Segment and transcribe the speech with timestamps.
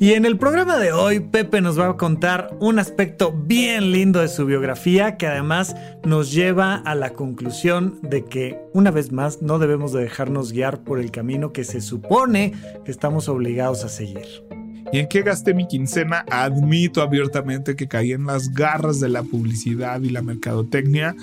[0.00, 4.20] Y en el programa de hoy, Pepe nos va a contar un aspecto bien lindo
[4.20, 9.42] de su biografía que además nos lleva a la conclusión de que, una vez más,
[9.42, 13.88] no debemos de dejarnos guiar por el camino que se supone que estamos obligados a
[13.88, 14.44] seguir.
[14.92, 16.24] ¿Y en qué gasté mi quincena?
[16.30, 21.16] Admito abiertamente que caí en las garras de la publicidad y la mercadotecnia,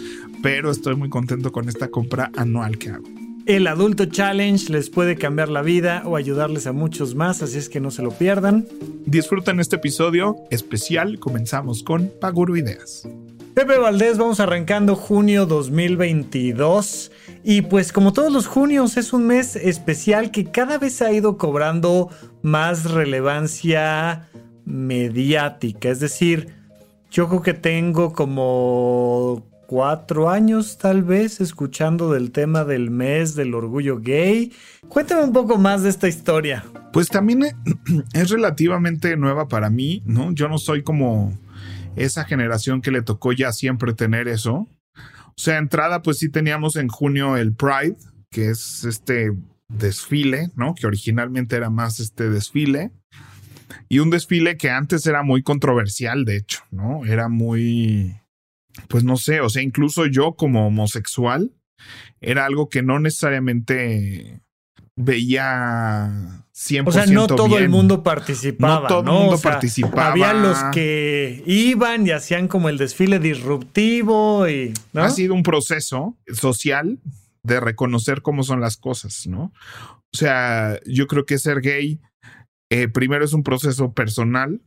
[0.44, 3.25] pero estoy muy contento con esta compra anual que hago.
[3.45, 7.70] El Adulto Challenge les puede cambiar la vida o ayudarles a muchos más, así es
[7.70, 8.68] que no se lo pierdan.
[9.05, 11.20] Disfruten este episodio especial.
[11.20, 13.07] Comenzamos con Paguro Ideas.
[13.54, 17.12] Pepe Valdés, vamos arrancando junio 2022
[17.43, 21.37] y pues como todos los junios es un mes especial que cada vez ha ido
[21.37, 22.09] cobrando
[22.41, 24.27] más relevancia
[24.65, 26.49] mediática, es decir,
[27.12, 33.54] yo creo que tengo como cuatro años tal vez escuchando del tema del mes del
[33.54, 34.54] orgullo gay.
[34.88, 36.66] Cuéntame un poco más de esta historia.
[36.94, 37.44] Pues también
[38.13, 40.32] es relativamente nueva para mí, ¿no?
[40.32, 41.38] Yo no soy como
[41.96, 44.68] esa generación que le tocó ya siempre tener eso.
[44.96, 47.98] O sea, entrada pues sí teníamos en junio el Pride,
[48.32, 49.32] que es este
[49.68, 50.76] desfile, ¿no?
[50.76, 52.91] Que originalmente era más este desfile.
[53.90, 57.05] Y un desfile que antes era muy controversial, de hecho, ¿no?
[57.05, 58.16] Era muy
[58.87, 61.51] pues no sé, o sea, incluso yo como homosexual
[62.21, 64.41] era algo que no necesariamente
[64.95, 68.81] veía 100% O sea, no todo el mundo participaba.
[68.81, 70.12] No todo el mundo participaba.
[70.12, 74.74] Había los que iban y hacían como el desfile disruptivo y.
[74.94, 77.00] Ha sido un proceso social
[77.44, 79.52] de reconocer cómo son las cosas, ¿no?
[80.14, 82.00] O sea, yo creo que ser gay
[82.72, 84.62] eh, primero es un proceso personal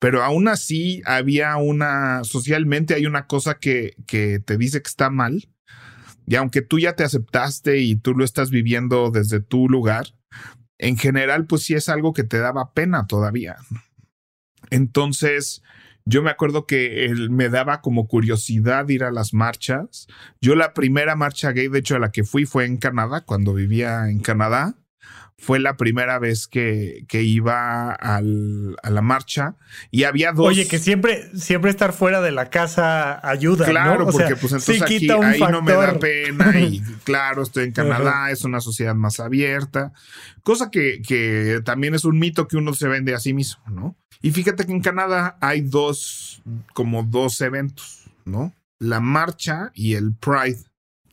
[0.00, 5.10] pero aún así había una, socialmente hay una cosa que, que te dice que está
[5.10, 5.48] mal,
[6.26, 10.06] y aunque tú ya te aceptaste y tú lo estás viviendo desde tu lugar,
[10.78, 13.56] en general, pues sí es algo que te daba pena todavía.
[14.70, 15.62] Entonces,
[16.06, 20.06] yo me acuerdo que me daba como curiosidad ir a las marchas.
[20.40, 23.52] Yo la primera marcha gay, de hecho, a la que fui fue en Canadá, cuando
[23.52, 24.79] vivía en Canadá
[25.40, 29.56] fue la primera vez que, que iba al, a la marcha
[29.90, 30.48] y había dos.
[30.48, 33.64] Oye, que siempre, siempre estar fuera de la casa ayuda.
[33.64, 38.30] Claro, porque pues entonces aquí ahí no me da pena y claro, estoy en Canadá,
[38.30, 39.92] es una sociedad más abierta,
[40.42, 43.96] cosa que, que también es un mito que uno se vende a sí mismo, ¿no?
[44.22, 46.42] Y fíjate que en Canadá hay dos,
[46.74, 48.52] como dos eventos, ¿no?
[48.78, 50.64] La marcha y el Pride,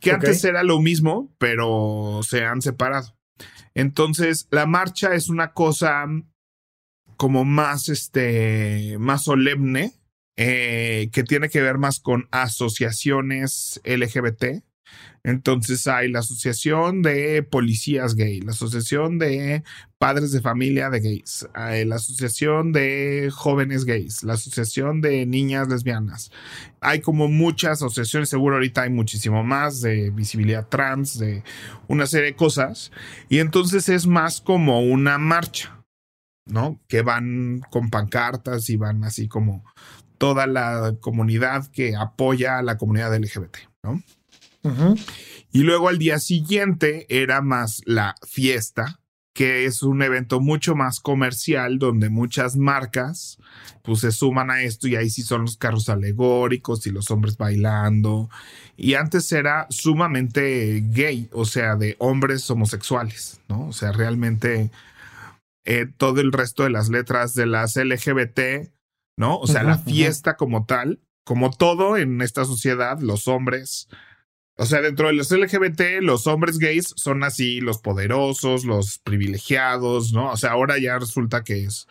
[0.01, 3.16] que antes era lo mismo, pero se han separado.
[3.77, 6.03] Entonces, la marcha es una cosa
[7.15, 9.93] como más, este, más solemne,
[10.35, 14.63] eh, que tiene que ver más con asociaciones LGBT.
[15.27, 19.61] Entonces hay la Asociación de Policías Gay, la Asociación de
[19.97, 26.31] Padres de Familia de Gays, la Asociación de Jóvenes Gays, la Asociación de Niñas Lesbianas.
[26.79, 31.43] Hay como muchas asociaciones, seguro ahorita hay muchísimo más de visibilidad trans, de
[31.89, 32.93] una serie de cosas.
[33.27, 35.83] Y entonces es más como una marcha,
[36.45, 36.79] ¿no?
[36.87, 39.65] Que van con pancartas y van así como
[40.17, 44.01] toda la comunidad que apoya a la comunidad LGBT, ¿no?
[45.51, 48.99] Y luego al día siguiente era más la fiesta,
[49.33, 53.37] que es un evento mucho más comercial donde muchas marcas
[53.83, 57.37] pues se suman a esto y ahí sí son los carros alegóricos y los hombres
[57.37, 58.29] bailando.
[58.75, 63.67] Y antes era sumamente gay, o sea, de hombres homosexuales, ¿no?
[63.67, 64.71] O sea, realmente
[65.65, 68.71] eh, todo el resto de las letras de las LGBT,
[69.17, 69.37] ¿no?
[69.37, 73.87] O sea, la fiesta como tal, como todo en esta sociedad, los hombres
[74.57, 80.13] o sea, dentro de los LGBT, los hombres gays son así, los poderosos, los privilegiados,
[80.13, 80.31] ¿no?
[80.31, 81.87] O sea, ahora ya resulta que es.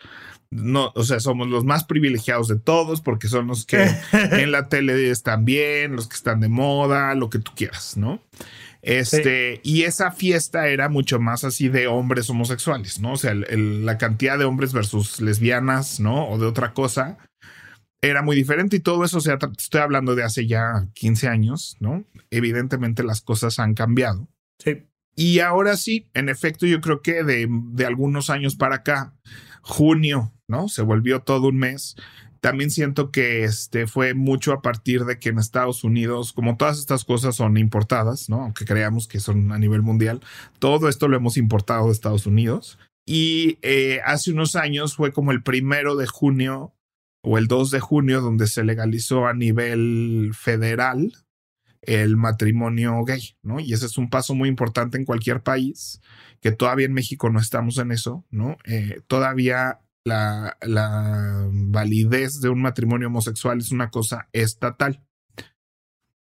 [0.51, 4.69] No, o sea, somos los más privilegiados de todos porque son los que en la
[4.69, 8.21] tele están bien, los que están de moda, lo que tú quieras, ¿no?
[8.83, 13.13] Este, y esa fiesta era mucho más así de hombres homosexuales, ¿no?
[13.13, 16.29] O sea, la cantidad de hombres versus lesbianas, ¿no?
[16.29, 17.19] O de otra cosa,
[18.09, 21.77] era muy diferente y todo eso, o sea, estoy hablando de hace ya 15 años,
[21.81, 22.05] ¿no?
[22.31, 24.29] Evidentemente las cosas han cambiado.
[24.59, 24.87] Sí.
[25.15, 29.15] Y ahora sí, en efecto, yo creo que de, de algunos años para acá,
[29.63, 30.69] junio, ¿no?
[30.69, 31.97] Se volvió todo un mes.
[32.41, 36.79] también siento que este fue mucho a partir de que en Estados Unidos, como todas
[36.79, 38.43] estas cosas son importadas, ¿no?
[38.43, 40.21] Aunque creamos que son a nivel mundial,
[40.61, 42.79] todo esto lo hemos importado de Estados Unidos.
[43.05, 46.76] Y eh, hace unos años fue como el primero de junio
[47.29, 51.13] o el 2 de junio donde se legalizó a nivel federal
[51.83, 53.59] el matrimonio gay, ¿no?
[53.59, 56.01] Y ese es un paso muy importante en cualquier país,
[56.41, 58.59] que todavía en México no estamos en eso, ¿no?
[58.65, 65.03] Eh, todavía la, la validez de un matrimonio homosexual es una cosa estatal.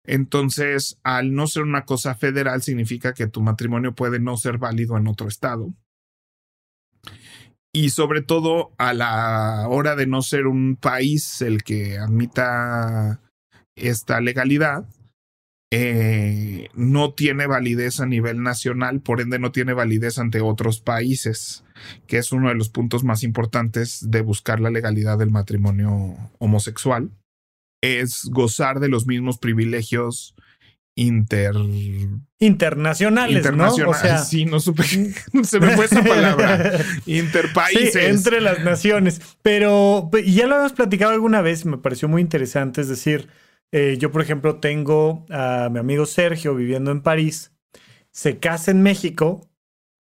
[0.04, 4.98] Entonces, al no ser una cosa federal, significa que tu matrimonio puede no ser válido
[4.98, 5.76] en otro estado.
[7.78, 13.22] Y sobre todo, a la hora de no ser un país el que admita
[13.76, 14.90] esta legalidad,
[15.72, 21.66] eh, no tiene validez a nivel nacional, por ende no tiene validez ante otros países,
[22.08, 27.12] que es uno de los puntos más importantes de buscar la legalidad del matrimonio homosexual,
[27.84, 30.34] es gozar de los mismos privilegios
[30.98, 31.56] inter...
[32.40, 33.74] internacionales, ¿no?
[33.74, 34.84] O sea, sí, no supe,
[35.44, 36.80] se me fue esa palabra.
[37.06, 37.96] Interpaíses.
[37.96, 39.22] entre las naciones.
[39.42, 43.30] Pero ya lo habíamos platicado alguna vez, me pareció muy interesante, es decir,
[43.72, 47.52] eh, yo, por ejemplo, tengo a mi amigo Sergio viviendo en París,
[48.12, 49.50] se casa en México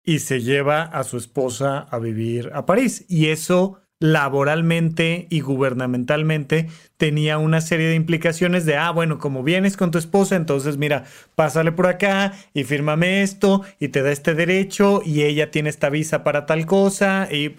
[0.03, 3.05] y se lleva a su esposa a vivir a París.
[3.07, 6.67] Y eso laboralmente y gubernamentalmente
[6.97, 11.05] tenía una serie de implicaciones de, ah, bueno, como vienes con tu esposa, entonces mira,
[11.35, 15.89] pásale por acá y fírmame esto y te da este derecho y ella tiene esta
[15.89, 17.55] visa para tal cosa y,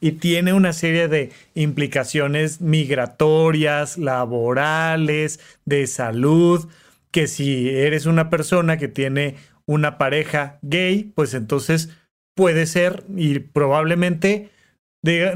[0.00, 6.68] y tiene una serie de implicaciones migratorias, laborales, de salud,
[7.10, 9.34] que si eres una persona que tiene
[9.66, 11.90] una pareja gay, pues entonces
[12.34, 14.50] puede ser y probablemente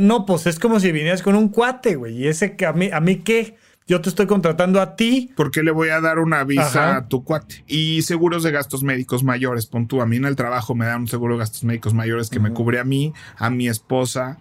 [0.00, 2.16] no, pues es como si vinieras con un cuate, güey.
[2.16, 3.56] Y ese, a mí, a mí qué?
[3.86, 5.30] Yo te estoy contratando a ti.
[5.36, 7.64] ¿Por qué le voy a dar una visa a tu cuate?
[7.66, 9.66] Y seguros de gastos médicos mayores.
[9.66, 12.30] Pon tú, a mí en el trabajo me dan un seguro de gastos médicos mayores
[12.30, 14.38] que me cubre a mí, a mi esposa.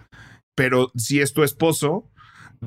[0.56, 2.10] Pero si es tu esposo,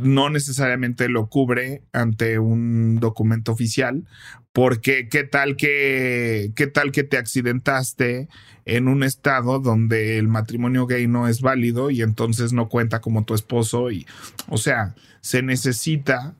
[0.02, 4.04] no necesariamente lo cubre ante un documento oficial,
[4.52, 8.28] porque qué tal que qué tal que te accidentaste
[8.64, 13.24] en un estado donde el matrimonio gay no es válido y entonces no cuenta como
[13.24, 14.06] tu esposo y
[14.48, 16.36] o sea, se necesita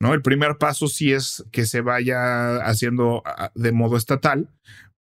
[0.00, 0.14] ¿no?
[0.14, 4.48] El primer paso sí es que se vaya haciendo ah, de modo estatal,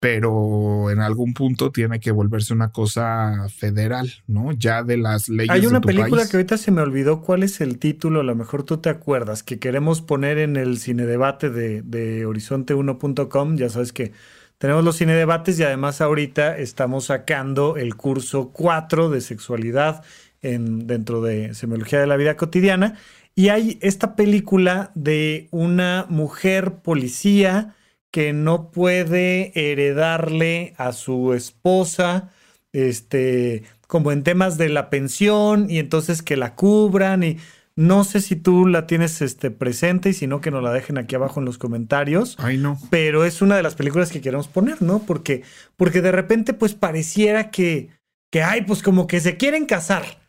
[0.07, 4.53] pero en algún punto tiene que volverse una cosa federal, ¿no?
[4.53, 5.51] Ya de las leyes.
[5.51, 8.63] Hay una película que ahorita se me olvidó cuál es el título, a lo mejor
[8.63, 13.93] tú te acuerdas, que queremos poner en el cine debate de, de horizonte1.com, ya sabes
[13.93, 14.13] que
[14.59, 20.05] tenemos los cine debates y además ahorita estamos sacando el curso 4 de sexualidad
[20.41, 22.95] en, dentro de semiología de la vida cotidiana.
[23.35, 27.75] Y hay esta película de una mujer policía
[28.17, 32.31] que no puede heredarle a su esposa,
[32.73, 37.37] este, como en temas de la pensión y entonces que la cubran y
[37.75, 40.97] no sé si tú la tienes este, presente y si no que nos la dejen
[40.97, 42.37] aquí abajo en los comentarios.
[42.39, 42.79] Ay, no.
[42.89, 45.01] Pero es una de las películas que queremos poner, ¿no?
[45.01, 45.43] Porque,
[45.77, 47.91] porque de repente pues pareciera que,
[48.33, 50.26] que, ay, pues como que se quieren casar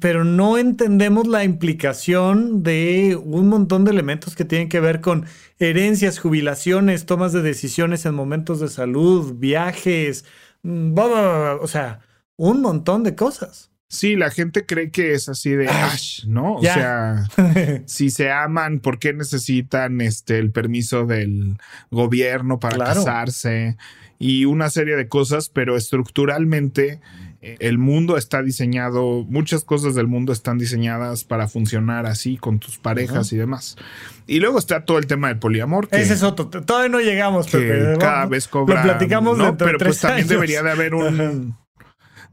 [0.00, 5.24] pero no entendemos la implicación de un montón de elementos que tienen que ver con
[5.58, 10.24] herencias, jubilaciones, tomas de decisiones en momentos de salud, viajes,
[10.62, 10.94] mm,
[11.60, 12.00] o sea,
[12.36, 13.70] un montón de cosas.
[13.88, 16.54] Sí, la gente cree que es así de ash, ¿no?
[16.54, 17.26] O sea,
[17.86, 21.58] si se aman, ¿por qué necesitan este el permiso del
[21.90, 23.76] gobierno para casarse?
[24.18, 27.00] Y una serie de cosas, pero estructuralmente
[27.42, 32.78] el mundo está diseñado, muchas cosas del mundo están diseñadas para funcionar así con tus
[32.78, 33.76] parejas y demás.
[34.28, 35.88] Y luego está todo el tema del poliamor.
[35.90, 36.48] Ese es otro.
[36.48, 38.76] Todavía no llegamos, que Cada vez cobra.
[38.76, 39.56] Lo platicamos ¿no?
[39.56, 41.56] Pero pues también debería de haber un.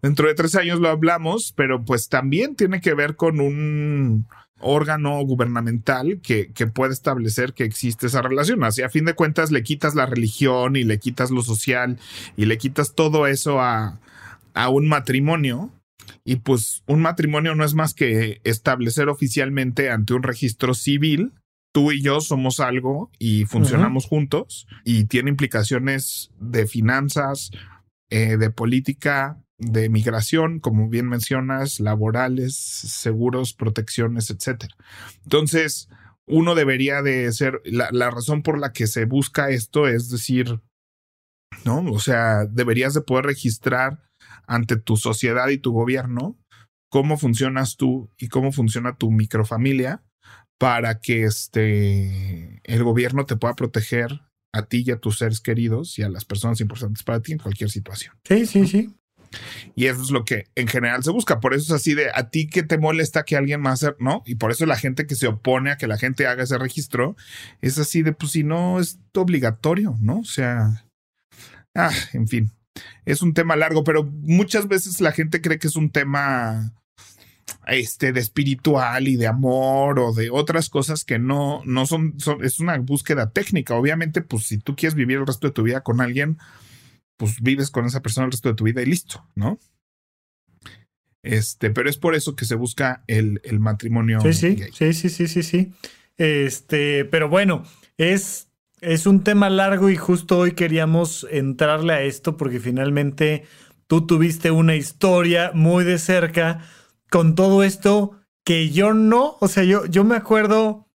[0.04, 4.28] Dentro de tres años lo hablamos, pero pues también tiene que ver con un
[4.62, 8.64] órgano gubernamental que, que, puede establecer que existe esa relación.
[8.64, 11.98] Así a fin de cuentas le quitas la religión y le quitas lo social
[12.38, 14.00] y le quitas todo eso a,
[14.60, 15.72] a un matrimonio.
[16.26, 21.34] Y pues un matrimonio no es más que establecer oficialmente ante un registro civil.
[21.72, 27.52] Tú y yo somos algo y funcionamos juntos y tiene implicaciones de finanzas,
[28.10, 34.76] eh, de política, de migración, como bien mencionas, laborales, seguros, protecciones, etcétera.
[35.24, 35.90] Entonces,
[36.26, 40.60] uno debería de ser, la, la, razón por la que se busca esto es decir,
[41.66, 41.80] ¿no?
[41.92, 44.09] O sea, deberías de poder registrar
[44.50, 46.38] ante tu sociedad y tu gobierno
[46.90, 50.04] cómo funcionas tú y cómo funciona tu microfamilia
[50.58, 54.22] para que este, el gobierno te pueda proteger
[54.54, 57.38] a ti y a tus seres queridos y a las personas importantes para ti en
[57.38, 58.16] cualquier situación.
[58.28, 58.94] Sí, sí, sí.
[59.76, 61.40] Y eso es lo que en general se busca.
[61.40, 64.24] Por eso es así de a ti que te molesta que alguien más, ¿no?
[64.26, 67.16] Y por eso la gente que se opone a que la gente haga ese registro
[67.62, 70.20] es así de, pues si no es obligatorio, ¿no?
[70.20, 70.84] O sea,
[71.76, 72.52] ah, en fin,
[73.06, 76.74] es un tema largo, pero muchas veces la gente cree que es un tema
[77.68, 82.44] este de espiritual y de amor o de otras cosas que no no son, son
[82.44, 85.82] es una búsqueda técnica obviamente pues si tú quieres vivir el resto de tu vida
[85.82, 86.38] con alguien
[87.20, 89.60] pues vives con esa persona el resto de tu vida y listo, ¿no?
[91.22, 94.22] Este, pero es por eso que se busca el, el matrimonio.
[94.22, 95.74] Sí, sí, sí, sí, sí, sí, sí.
[96.18, 97.66] Este, pero bueno,
[97.98, 98.48] es,
[98.82, 103.46] es un tema largo y justo hoy queríamos entrarle a esto porque finalmente
[103.88, 106.62] tú tuviste una historia muy de cerca
[107.10, 110.88] con todo esto que yo no, o sea, yo, yo me acuerdo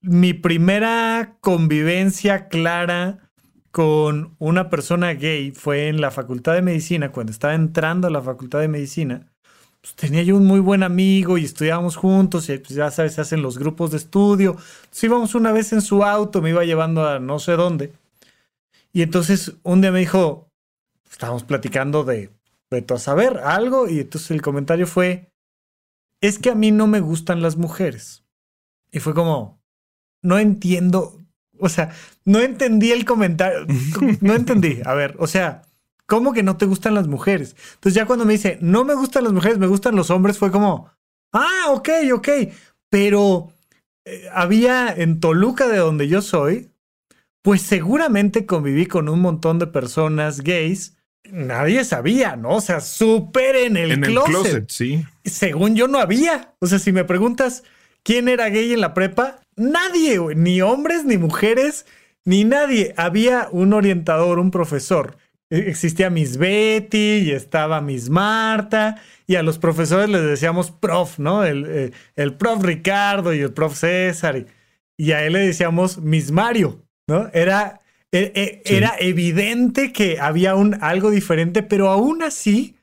[0.00, 3.30] mi primera convivencia clara
[3.70, 8.22] con una persona gay fue en la facultad de medicina, cuando estaba entrando a la
[8.22, 9.32] facultad de medicina.
[9.86, 13.20] Pues tenía yo un muy buen amigo y estudiábamos juntos y pues ya sabes, se
[13.20, 14.56] hacen los grupos de estudio.
[14.80, 17.92] Entonces íbamos una vez en su auto, me iba llevando a no sé dónde.
[18.92, 20.50] Y entonces un día me dijo,
[21.08, 22.32] estábamos platicando de,
[22.68, 25.30] de a saber algo y entonces el comentario fue,
[26.20, 28.24] es que a mí no me gustan las mujeres.
[28.90, 29.62] Y fue como,
[30.20, 31.22] no entiendo,
[31.60, 31.92] o sea,
[32.24, 33.66] no entendí el comentario.
[34.20, 34.80] No entendí.
[34.84, 35.62] A ver, o sea,
[36.06, 37.56] ¿cómo que no te gustan las mujeres?
[37.74, 40.50] Entonces ya cuando me dice, no me gustan las mujeres, me gustan los hombres, fue
[40.50, 40.90] como,
[41.32, 42.28] ah, ok, ok.
[42.88, 43.52] Pero
[44.04, 46.70] eh, había en Toluca, de donde yo soy,
[47.42, 50.96] pues seguramente conviví con un montón de personas gays.
[51.30, 52.56] Nadie sabía, ¿no?
[52.56, 54.26] O sea, súper en el en closet.
[54.26, 55.04] El closet, sí.
[55.24, 56.54] Según yo no había.
[56.60, 57.64] O sea, si me preguntas
[58.04, 61.86] quién era gay en la prepa, Nadie, ni hombres, ni mujeres,
[62.26, 62.92] ni nadie.
[62.98, 65.16] Había un orientador, un profesor.
[65.50, 71.18] E, existía Miss Betty y estaba Miss Marta y a los profesores les decíamos prof,
[71.18, 71.44] ¿no?
[71.44, 74.46] El, eh, el, prof Ricardo y el prof César
[74.96, 77.28] y, a él le decíamos Miss Mario, ¿no?
[77.32, 77.80] Era,
[78.12, 82.76] e, e, era evidente que había un, algo diferente, pero aún así,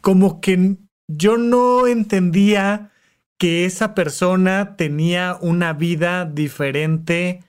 [0.00, 0.76] como que
[1.06, 2.90] yo no entendía
[3.38, 7.40] que esa persona tenía una vida diferente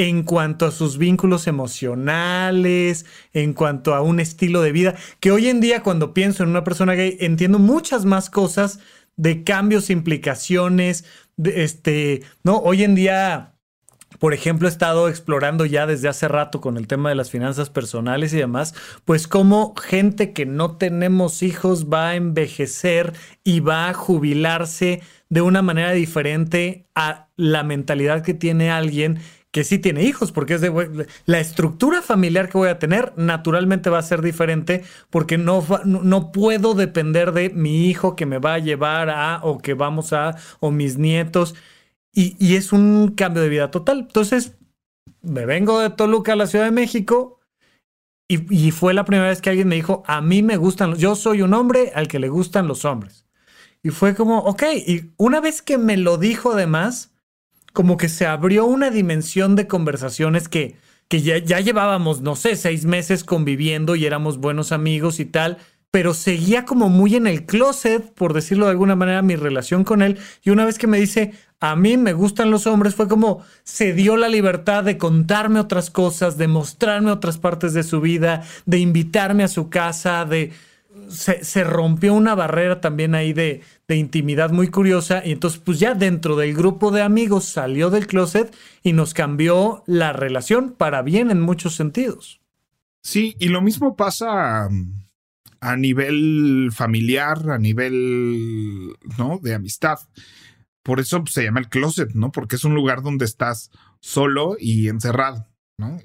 [0.00, 3.04] en cuanto a sus vínculos emocionales,
[3.34, 6.64] en cuanto a un estilo de vida, que hoy en día cuando pienso en una
[6.64, 8.78] persona gay entiendo muchas más cosas
[9.16, 11.04] de cambios, implicaciones,
[11.44, 12.56] este, ¿no?
[12.60, 13.56] Hoy en día
[14.18, 17.70] por ejemplo, he estado explorando ya desde hace rato con el tema de las finanzas
[17.70, 23.14] personales y demás, pues cómo gente que no tenemos hijos va a envejecer
[23.44, 29.20] y va a jubilarse de una manera diferente a la mentalidad que tiene alguien
[29.52, 33.90] que sí tiene hijos, porque es de la estructura familiar que voy a tener naturalmente
[33.90, 38.54] va a ser diferente porque no, no puedo depender de mi hijo que me va
[38.54, 41.54] a llevar a o que vamos a o mis nietos.
[42.12, 44.00] Y, es un cambio de vida total.
[44.00, 44.56] Entonces,
[45.22, 47.40] me vengo de Toluca a la Ciudad de México
[48.28, 51.42] y, fue la primera vez que alguien me dijo, a mí me gustan, yo soy
[51.42, 53.26] un hombre al que le gustan los hombres.
[53.82, 57.09] Y fue como, ok, y una vez que me lo dijo además,
[57.72, 60.76] como que se abrió una dimensión de conversaciones que,
[61.08, 65.58] que ya, ya llevábamos, no sé, seis meses conviviendo y éramos buenos amigos y tal
[65.90, 70.02] pero seguía como muy en el closet, por decirlo de alguna manera, mi relación con
[70.02, 70.18] él.
[70.42, 73.92] Y una vez que me dice, a mí me gustan los hombres, fue como se
[73.92, 78.78] dio la libertad de contarme otras cosas, de mostrarme otras partes de su vida, de
[78.78, 80.52] invitarme a su casa, de...
[81.08, 86.36] Se, rompió una barrera también ahí de, intimidad muy curiosa y entonces pues ya dentro
[86.36, 91.40] del grupo de amigos salió del closet y nos cambió la relación para bien en
[91.40, 92.40] muchos sentidos.
[93.02, 94.68] Sí, y lo mismo pasa
[95.60, 99.38] a nivel familiar, a nivel, ¿no?
[99.42, 99.98] De amistad.
[100.82, 102.32] Por eso se llama el closet, ¿no?
[102.32, 103.70] Porque es un lugar donde estás
[104.00, 105.46] solo y encerrado,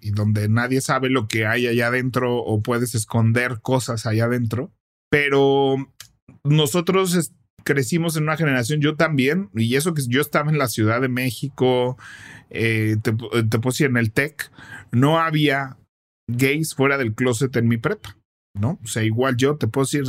[0.01, 4.71] Y donde nadie sabe lo que hay allá adentro o puedes esconder cosas allá adentro.
[5.09, 5.75] Pero
[6.43, 7.31] nosotros
[7.63, 11.09] crecimos en una generación, yo también, y eso que yo estaba en la Ciudad de
[11.09, 11.97] México,
[12.49, 13.13] eh, te,
[13.43, 14.51] te puse en el TEC,
[14.91, 15.77] no había
[16.29, 18.17] gays fuera del closet en mi prepa.
[18.55, 18.79] ¿no?
[18.83, 20.03] O sea, igual yo te puedo decir,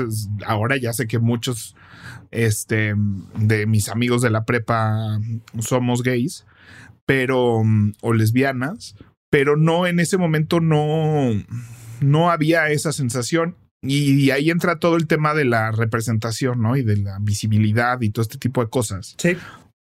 [0.46, 1.74] ahora ya sé que muchos
[2.30, 2.94] este,
[3.36, 5.20] de mis amigos de la prepa
[5.58, 6.46] somos gays,
[7.04, 7.62] pero,
[8.02, 8.96] o lesbianas,
[9.30, 11.30] pero no, en ese momento no,
[12.00, 13.56] no había esa sensación.
[13.82, 16.76] Y, ahí entra todo el tema de la representación, ¿no?
[16.76, 19.14] Y de la visibilidad y todo este tipo de cosas.
[19.18, 19.36] Sí.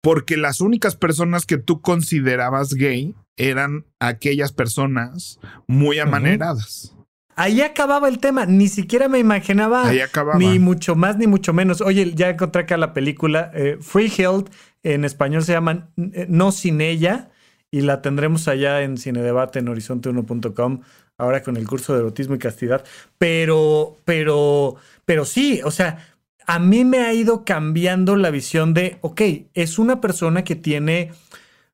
[0.01, 6.95] Porque las únicas personas que tú considerabas gay eran aquellas personas muy amaneradas.
[7.35, 9.87] Ahí acababa el tema, ni siquiera me imaginaba.
[9.87, 10.37] Ahí acababa.
[10.37, 11.79] Ni mucho más, ni mucho menos.
[11.81, 14.49] Oye, ya encontré acá la película eh, Free Health,
[14.83, 17.31] en español se llama eh, No Sin Ella,
[17.71, 20.81] y la tendremos allá en Cine Debate en horizonte1.com
[21.19, 22.83] ahora con el curso de erotismo y castidad.
[23.17, 26.15] Pero, pero, pero sí, o sea,
[26.47, 29.21] a mí me ha ido cambiando la visión de, ok,
[29.53, 31.11] es una persona que tiene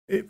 [0.09, 0.25] eh,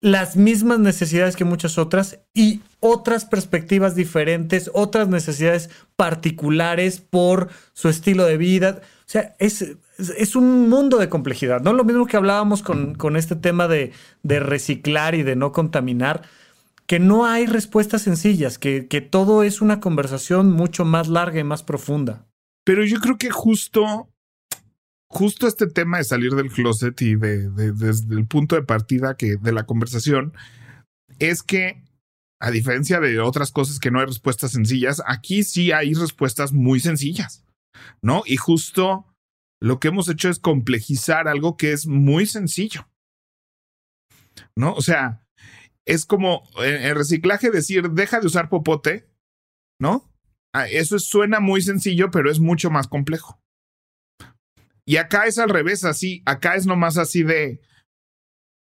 [0.00, 7.90] las mismas necesidades que muchas otras y otras perspectivas diferentes, otras necesidades particulares por su
[7.90, 8.80] estilo de vida.
[8.80, 9.76] O sea, es,
[10.16, 11.72] es un mundo de complejidad, ¿no?
[11.72, 13.92] Lo mismo que hablábamos con, con este tema de,
[14.22, 16.22] de reciclar y de no contaminar
[16.86, 21.44] que no hay respuestas sencillas, que, que, todo es una conversación mucho más larga y
[21.44, 22.26] más profunda.
[22.64, 24.10] Pero yo creo que justo,
[25.08, 29.36] justo este tema de salir del closet y de, desde el punto de partida que
[29.36, 30.32] de la conversación
[31.20, 31.80] es que
[32.40, 36.80] a diferencia de otras cosas que no hay respuestas sencillas, aquí sí hay respuestas muy
[36.80, 37.44] sencillas,
[38.02, 38.22] ¿no?
[38.26, 39.06] Y justo
[39.60, 42.88] lo que hemos hecho es complejizar algo que es muy sencillo,
[44.56, 44.72] ¿no?
[44.74, 45.26] O sea,
[45.84, 49.08] es como en, reciclaje decir, deja de usar popote,
[49.78, 50.10] ¿no?
[50.52, 53.40] Ah, eso suena muy sencillo, pero es mucho más complejo.
[54.86, 57.60] Y acá es al revés, así, acá es nomás así de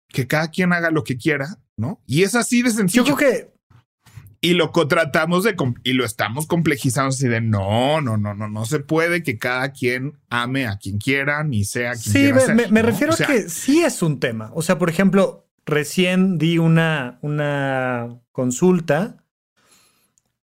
[0.09, 2.01] que cada quien haga lo que quiera, ¿no?
[2.05, 3.03] Y es así de sencillo.
[3.03, 3.52] Yo creo que
[4.43, 8.65] y lo tratamos de y lo estamos complejizando así de no, no, no, no, no
[8.65, 12.81] se puede que cada quien ame a quien quiera ni sea quien sí, me, me,
[12.81, 14.51] refiero a que sí es un tema.
[14.53, 19.23] O sea, por ejemplo, recién di una, una consulta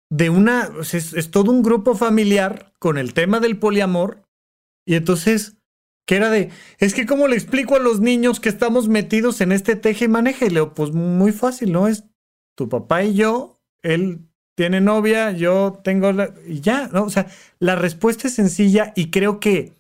[0.10, 4.24] de una, es, todo un grupo familiar con el tema del poliamor
[4.86, 5.58] y entonces,
[6.08, 9.52] ¿qué era de, es que cómo le explico a los niños que estamos metidos en
[9.52, 11.90] este teje y maneje, leo, pues muy fácil, ¿no?
[11.90, 12.06] Es
[12.56, 17.04] tu papá y yo, él tiene novia, yo tengo la, y ya, ¿no?
[17.04, 17.28] O sea,
[17.60, 19.74] la respuesta es sencilla y creo que,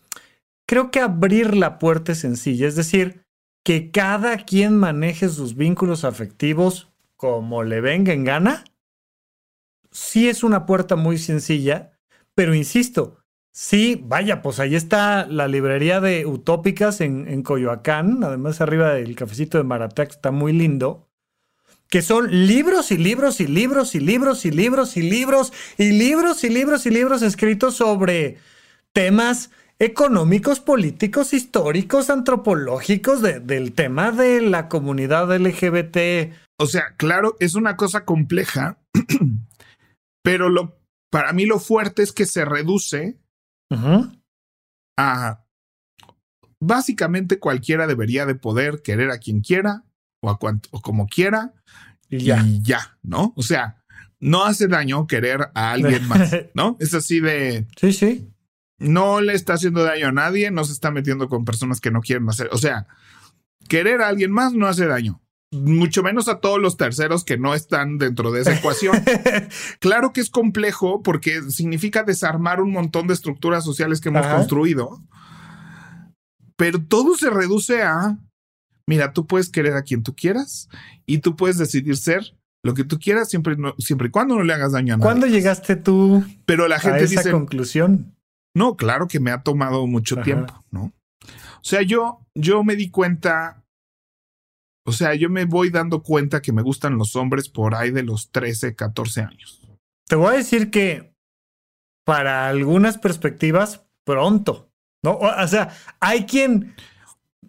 [0.65, 3.25] creo que abrir la puerta es sencilla, es decir,
[3.65, 8.63] que cada quien maneje sus vínculos afectivos como le venga en gana,
[9.91, 11.91] sí es una puerta muy sencilla,
[12.33, 13.17] pero insisto,
[13.51, 19.17] sí, vaya, pues ahí está la librería de Utópicas en, en Coyoacán, además arriba del
[19.17, 21.08] cafecito de Maratac, está muy lindo,
[21.89, 26.43] que son libros y libros y libros y libros y libros y libros y libros
[26.43, 28.37] y libros y libros escritos sobre
[28.93, 29.49] temas
[29.79, 36.33] económicos, políticos, históricos, antropológicos del tema de la comunidad LGBT.
[36.59, 38.77] O sea, claro, es una cosa compleja,
[40.23, 40.77] pero lo,
[41.09, 43.17] para mí lo fuerte es que se reduce
[44.97, 45.45] a
[46.61, 49.85] básicamente cualquiera debería de poder querer a quien quiera
[50.21, 50.37] o, a
[50.71, 51.53] o como quiera
[52.09, 52.43] y ya.
[52.43, 53.33] y ya, ¿no?
[53.35, 53.83] O sea,
[54.19, 56.77] no hace daño querer a alguien más, ¿no?
[56.79, 57.67] Es así de...
[57.77, 58.29] Sí, sí
[58.79, 62.01] no le está haciendo daño a nadie, no se está metiendo con personas que no
[62.01, 62.49] quieren hacer.
[62.51, 62.87] O sea,
[63.67, 65.21] querer a alguien más no hace daño.
[65.51, 69.03] Mucho menos a todos los terceros que no están dentro de esa ecuación.
[69.79, 75.01] claro que es complejo porque significa desarmar un montón de estructuras sociales que hemos construido.
[76.55, 78.19] Pero todo se reduce a,
[78.89, 80.67] mira, tú puedes querer a quien tú quieras
[81.05, 84.51] y tú puedes decidir ser lo que tú quieras siempre, siempre y cuando no le
[84.51, 85.05] hagas daño a nadie.
[85.05, 88.15] ¿Cuándo llegaste tú Pero la gente a esa conclusión?
[88.55, 90.91] No, claro que me ha tomado mucho tiempo, ¿no?
[91.21, 93.63] O sea, yo, yo me di cuenta,
[94.87, 98.01] o sea, yo me voy dando cuenta que me gustan los hombres por ahí de
[98.01, 99.61] los 13, 14 años.
[100.07, 101.13] Te voy a decir que
[102.05, 104.71] para algunas perspectivas, pronto,
[105.03, 105.19] ¿no?
[105.19, 106.73] O sea, hay quien...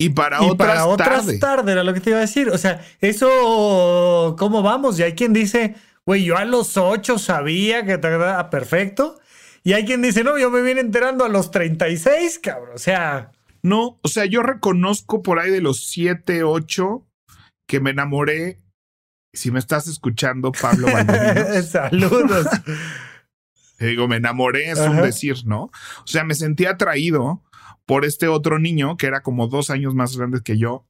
[0.01, 1.39] Y para otras, para otras tarde.
[1.39, 2.49] tarde, era lo que te iba a decir.
[2.49, 4.99] O sea, eso, ¿cómo vamos?
[4.99, 5.75] Y hay quien dice,
[6.07, 9.21] güey, yo a los ocho sabía que te ah, perfecto.
[9.63, 12.71] Y hay quien dice, no, yo me vine enterando a los 36, cabrón.
[12.75, 13.33] O sea.
[13.63, 17.07] No, o sea, yo reconozco por ahí de los 7, 8
[17.67, 18.57] que me enamoré.
[19.35, 20.89] Si me estás escuchando, Pablo
[21.71, 22.47] Saludos.
[23.79, 25.65] digo, me enamoré, es un decir, ¿no?
[25.65, 27.43] O sea, me sentí atraído
[27.91, 30.87] por este otro niño que era como dos años más grande que yo,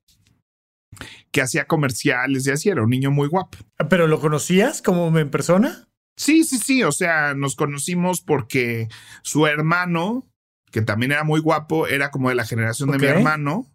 [1.32, 3.56] que hacía comerciales y así, era un niño muy guapo.
[3.88, 5.88] ¿Pero lo conocías como en persona?
[6.18, 8.88] Sí, sí, sí, o sea, nos conocimos porque
[9.22, 10.30] su hermano,
[10.70, 13.72] que también era muy guapo, era como de la generación de mi hermano.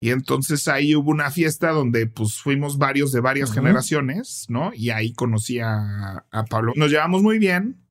[0.00, 4.72] Y entonces ahí hubo una fiesta donde pues fuimos varios de varias generaciones, ¿no?
[4.72, 6.72] Y ahí conocí a, a, Pablo.
[6.74, 7.86] Nos llevamos muy bien,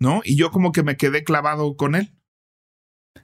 [0.00, 0.22] ¿no?
[0.24, 2.14] Y yo como que me quedé clavado con él.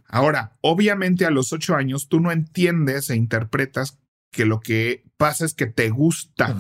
[0.07, 3.99] Ahora, obviamente a los ocho años tú no entiendes e interpretas
[4.33, 6.57] que lo que pasa es que te gusta.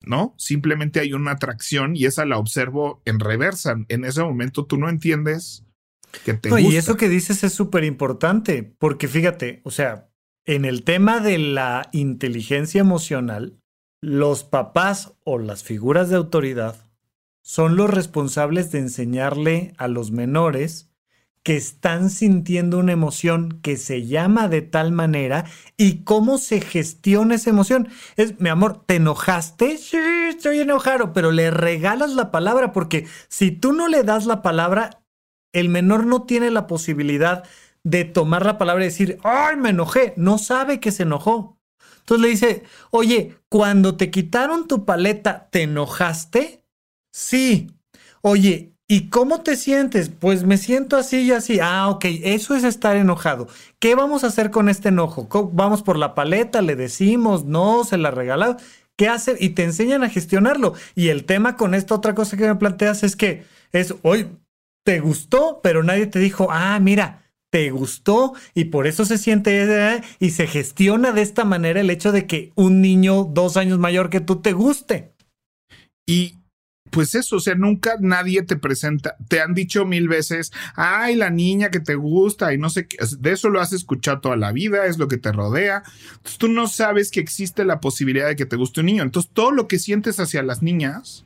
[0.00, 0.34] ¿No?
[0.38, 3.76] Simplemente hay una atracción y esa la observo en reversa.
[3.88, 5.64] En ese momento tú no entiendes
[6.24, 6.60] que te gusta.
[6.60, 10.08] Y eso que dices es súper importante, porque fíjate, o sea,
[10.46, 13.58] en el tema de la inteligencia emocional,
[14.00, 16.88] los papás o las figuras de autoridad
[17.42, 20.87] son los responsables de enseñarle a los menores
[21.42, 25.44] que están sintiendo una emoción que se llama de tal manera
[25.76, 27.88] y cómo se gestiona esa emoción.
[28.16, 29.78] Es, mi amor, ¿te enojaste?
[29.78, 29.98] Sí,
[30.28, 35.02] estoy enojado, pero le regalas la palabra porque si tú no le das la palabra,
[35.52, 37.44] el menor no tiene la posibilidad
[37.84, 40.14] de tomar la palabra y decir, ay, me enojé.
[40.16, 41.58] No sabe que se enojó.
[42.00, 46.64] Entonces le dice, oye, cuando te quitaron tu paleta, ¿te enojaste?
[47.12, 47.70] Sí.
[48.22, 50.08] Oye, ¿y cómo te sientes?
[50.08, 51.60] Pues me siento así y así.
[51.60, 53.48] Ah, ok, eso es estar enojado.
[53.78, 55.28] ¿Qué vamos a hacer con este enojo?
[55.52, 58.56] Vamos por la paleta, le decimos, no, se la regalado.
[58.96, 59.36] ¿Qué hace?
[59.38, 60.74] Y te enseñan a gestionarlo.
[60.94, 64.28] Y el tema con esta otra cosa que me planteas es que es, hoy
[64.84, 69.62] te gustó, pero nadie te dijo, ah, mira, te gustó y por eso se siente
[69.62, 73.78] eh, y se gestiona de esta manera el hecho de que un niño dos años
[73.78, 75.14] mayor que tú te guste.
[76.06, 76.37] Y
[76.90, 81.30] pues eso, o sea, nunca nadie te presenta, te han dicho mil veces, ay, la
[81.30, 84.52] niña que te gusta y no sé qué, de eso lo has escuchado toda la
[84.52, 85.82] vida, es lo que te rodea.
[86.10, 89.02] Entonces tú no sabes que existe la posibilidad de que te guste un niño.
[89.02, 91.24] Entonces todo lo que sientes hacia las niñas,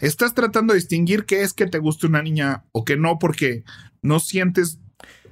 [0.00, 3.64] estás tratando de distinguir qué es que te guste una niña o que no, porque
[4.02, 4.78] no sientes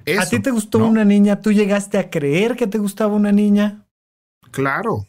[0.05, 0.21] eso.
[0.21, 1.41] ¿A ti te gustó una niña?
[1.41, 3.85] ¿Tú llegaste a creer que te gustaba una niña?
[4.51, 5.07] Claro,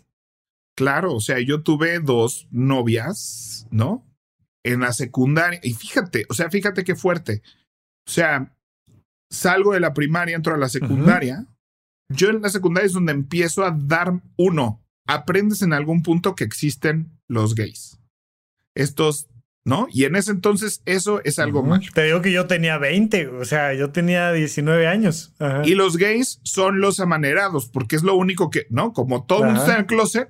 [0.76, 4.04] claro, o sea, yo tuve dos novias, ¿no?
[4.64, 5.60] En la secundaria.
[5.62, 7.42] Y fíjate, o sea, fíjate qué fuerte.
[8.06, 8.54] O sea,
[9.30, 11.46] salgo de la primaria, entro a la secundaria.
[12.08, 14.84] Yo en la secundaria es donde empiezo a dar uno.
[15.06, 17.98] Aprendes en algún punto que existen los gays.
[18.74, 19.28] Estos,
[19.64, 19.88] ¿no?
[19.90, 21.82] Y en ese entonces eso es algo mal.
[21.92, 25.34] Te digo que yo tenía 20, o sea, yo tenía 19 años.
[25.64, 28.92] Y los gays son los amanerados, porque es lo único que, ¿no?
[28.92, 30.28] Como todo mundo está en el closet,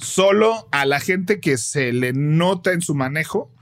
[0.00, 3.54] solo a la gente que se le nota en su manejo,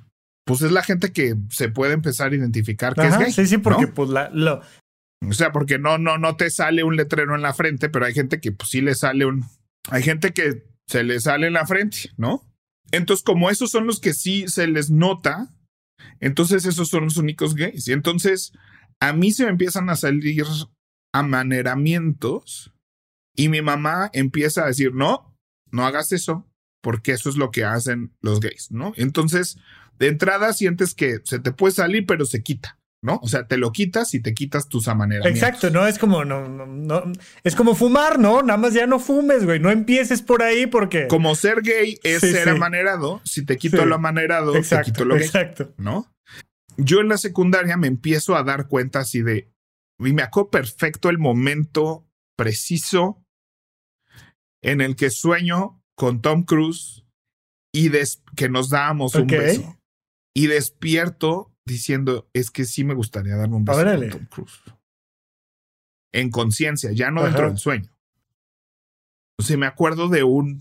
[0.44, 3.32] pues es la gente que se puede empezar a identificar que es gay.
[3.32, 4.62] Sí, sí, porque pues la, lo...
[5.28, 8.14] O sea, porque no, no, no te sale un letrero en la frente, pero hay
[8.14, 9.44] gente que pues sí le sale un...
[9.90, 12.44] Hay gente que se le sale en la frente, ¿no?
[12.92, 15.54] Entonces, como esos son los que sí se les nota,
[16.20, 17.88] entonces esos son los únicos gays.
[17.88, 18.52] Y entonces
[19.00, 20.44] a mí se me empiezan a salir
[21.12, 22.72] amaneramientos
[23.36, 25.27] y mi mamá empieza a decir, no,
[25.72, 26.46] no hagas eso,
[26.82, 28.92] porque eso es lo que hacen los gays, ¿no?
[28.96, 29.58] Entonces,
[29.98, 32.78] de entrada sientes que se te puede salir, pero se quita.
[33.00, 33.20] ¿no?
[33.22, 35.40] O sea, te lo quitas y te quitas tus amaneramientos.
[35.40, 37.12] Exacto, no es como no, no,
[37.44, 38.42] es como fumar, ¿no?
[38.42, 42.20] Nada más ya no fumes, güey, no empieces por ahí porque como ser gay es
[42.20, 45.72] ser amanerado, si te quito lo amanerado, te quito lo gay, exacto.
[45.76, 46.12] ¿no?
[46.76, 49.48] Yo en la secundaria me empiezo a dar cuenta así de
[50.00, 52.04] y me acuerdo perfecto el momento
[52.36, 53.24] preciso
[54.62, 57.04] en el que sueño con Tom Cruise
[57.72, 57.90] y
[58.36, 59.78] que nos dábamos un beso.
[60.34, 64.62] Y despierto diciendo, es que sí me gustaría darme un beso con Tom Cruise.
[66.12, 67.92] En conciencia, ya no dentro del sueño.
[69.38, 70.60] O sea, me acuerdo de un,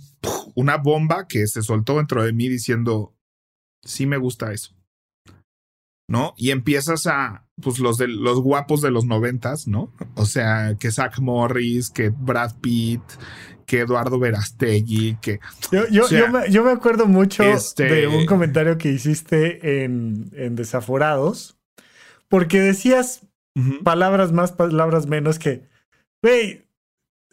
[0.56, 3.16] una bomba que se soltó dentro de mí diciendo,
[3.82, 4.77] sí me gusta eso.
[6.08, 6.34] ¿No?
[6.38, 9.92] Y empiezas a, pues los de los guapos de los noventas, ¿no?
[10.16, 13.02] O sea, que Zach Morris, que Brad Pitt,
[13.68, 15.40] que Eduardo Verastegui, que...
[15.72, 16.08] Yo, yo,
[16.48, 21.58] yo, me, acuerdo mucho este de un comentario que hiciste en, en Desaforados,
[22.30, 23.28] porque decías
[23.84, 25.68] palabras más, palabras menos que,
[26.24, 26.66] güey,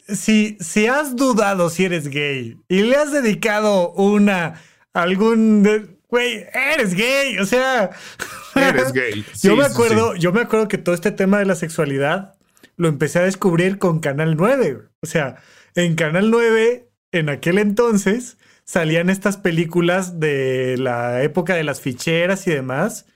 [0.07, 4.61] si, si has dudado si eres gay y le has dedicado una,
[4.93, 5.94] algún...
[6.15, 7.89] Güey, eres gay, o sea...
[8.55, 9.25] Eres gay.
[9.43, 12.35] yo me acuerdo, yo me acuerdo que todo este tema de la sexualidad
[12.77, 14.79] lo empecé a descubrir con Canal 9.
[15.01, 15.35] O sea,
[15.75, 22.47] en Canal 9, en aquel entonces, salían estas películas de la época de las ficheras
[22.47, 23.07] y demás.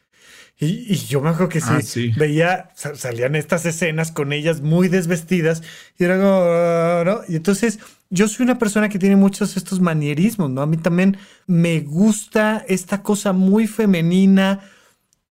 [0.58, 5.64] Y, yo me acuerdo que sí, ah, veía, salían estas escenas con ellas muy desvestidas
[5.98, 7.22] y era como, ah, ¿no?
[7.30, 10.62] Y entonces yo soy una persona que tiene muchos estos manierismos, ¿no?
[10.62, 14.62] A mí también me gusta esta cosa muy femenina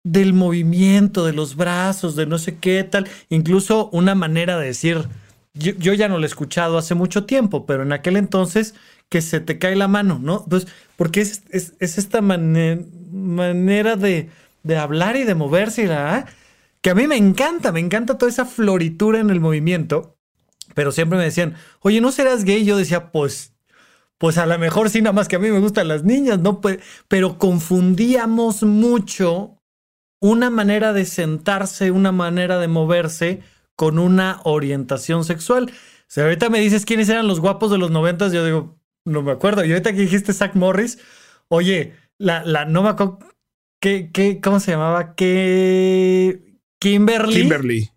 [0.04, 5.08] del movimiento, de los brazos, de no sé qué tal, incluso una manera de decir,
[5.52, 8.74] yo, ya no lo he escuchado hace mucho tiempo, pero en aquel entonces
[9.08, 10.42] que se te cae la mano, ¿no?
[10.44, 11.42] Entonces, porque es,
[11.80, 14.30] esta manera de,
[14.62, 16.26] de hablar y de moverse y la
[16.80, 20.16] que a mí me encanta, me encanta toda esa floritura en el movimiento,
[20.74, 22.64] pero siempre me decían, oye, ¿no serás gay?
[22.64, 23.54] Yo decía, pues,
[24.18, 26.60] pues a lo mejor sí, nada más que a mí me gustan las niñas, ¿no?
[27.08, 29.56] Pero confundíamos mucho
[30.20, 33.40] una manera de sentarse, una manera de moverse
[33.76, 35.72] con una orientación sexual.
[36.06, 39.32] Si ahorita me dices quiénes eran los guapos de los noventas, yo digo, no me
[39.32, 39.64] acuerdo.
[39.64, 40.98] Y ahorita que dijiste Zach Morris,
[41.48, 43.20] oye, la, la no me acuerdo,
[43.80, 45.14] ¿qué, qué, ¿cómo se llamaba?
[45.14, 47.42] ¿Qué Kimberly.
[47.42, 47.90] Kimberly.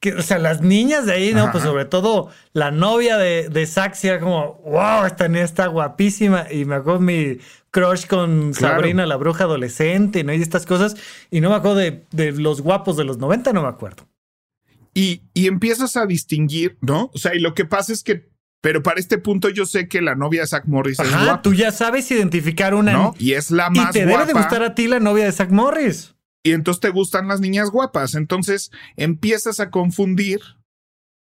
[0.00, 1.50] Que, o sea, las niñas de ahí, ¿no?
[1.50, 3.68] Pues sobre todo la novia de, de
[4.02, 6.46] era como, wow, esta niña está guapísima.
[6.50, 7.38] Y me acuerdo mi
[7.70, 10.32] crush con Sabrina, la bruja adolescente, ¿no?
[10.32, 10.96] Y estas cosas.
[11.30, 14.08] Y no me acuerdo de, de los guapos de los 90, no me acuerdo.
[14.94, 17.10] Y, y, empiezas a distinguir, ¿no?
[17.12, 18.28] O sea, y lo que pasa es que,
[18.60, 21.42] pero para este punto yo sé que la novia de Zach Morris es guapa.
[21.42, 22.92] tú ya sabes identificar una.
[22.92, 23.14] ¿No?
[23.18, 25.50] Y es la más Y te debe de gustar a ti la novia de Zach
[25.50, 26.14] Morris
[26.48, 28.14] y entonces te gustan las niñas guapas.
[28.14, 30.40] Entonces empiezas a confundir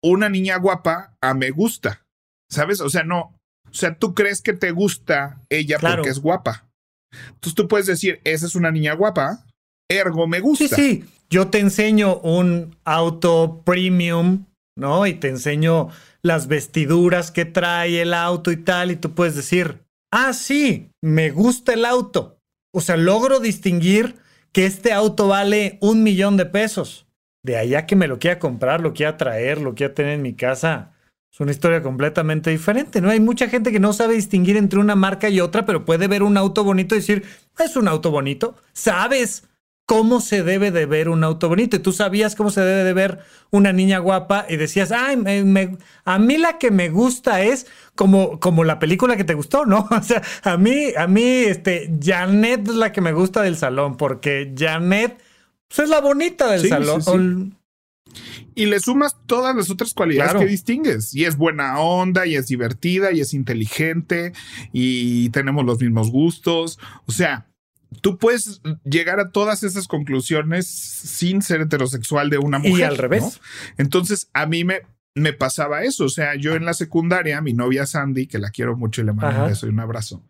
[0.03, 2.05] una niña guapa a me gusta.
[2.49, 2.81] ¿Sabes?
[2.81, 3.37] O sea, no.
[3.69, 6.67] O sea, tú crees que te gusta ella porque es guapa.
[7.11, 9.45] Entonces tú puedes decir, esa es una niña guapa,
[9.89, 10.67] ergo me gusta.
[10.67, 11.05] Sí, sí.
[11.29, 14.45] Yo te enseño un auto premium,
[14.77, 15.07] ¿no?
[15.07, 15.89] Y te enseño
[16.21, 19.81] las vestiduras que trae el auto y tal, y tú puedes decir,
[20.11, 22.37] ah, sí, me gusta el auto.
[22.73, 24.17] O sea, logro distinguir
[24.51, 27.07] que este auto vale un millón de pesos.
[27.43, 30.33] De allá que me lo quiera comprar, lo quiera traer, lo quiera tener en mi
[30.33, 30.93] casa,
[31.31, 33.09] es una historia completamente diferente, ¿no?
[33.09, 36.23] Hay mucha gente que no sabe distinguir entre una marca y otra, pero puede ver
[36.23, 37.23] un auto bonito y decir,
[37.57, 38.55] es un auto bonito.
[38.73, 39.47] Sabes
[39.91, 41.75] cómo se debe de ver un auto bonito.
[41.75, 45.21] Y tú sabías cómo se debe de ver una niña guapa y decías, ay,
[46.05, 49.89] a mí la que me gusta es como, como la película que te gustó, ¿no?
[49.91, 53.97] O sea, a mí, a mí, este, Janet es la que me gusta del salón,
[53.97, 55.21] porque Janet
[55.67, 57.57] pues, es la bonita del salón.
[58.55, 61.13] Y le sumas todas las otras cualidades que distingues.
[61.13, 64.31] Y es buena onda, y es divertida, y es inteligente,
[64.71, 66.79] y tenemos los mismos gustos.
[67.07, 67.50] O sea,
[67.99, 72.79] tú puedes llegar a todas esas conclusiones sin ser heterosexual de una mujer.
[72.79, 73.41] Y al revés.
[73.77, 74.81] Entonces, a mí me,
[75.15, 76.05] me pasaba eso.
[76.05, 79.13] O sea, yo en la secundaria, mi novia Sandy, que la quiero mucho y le
[79.13, 80.23] mando un beso y un abrazo,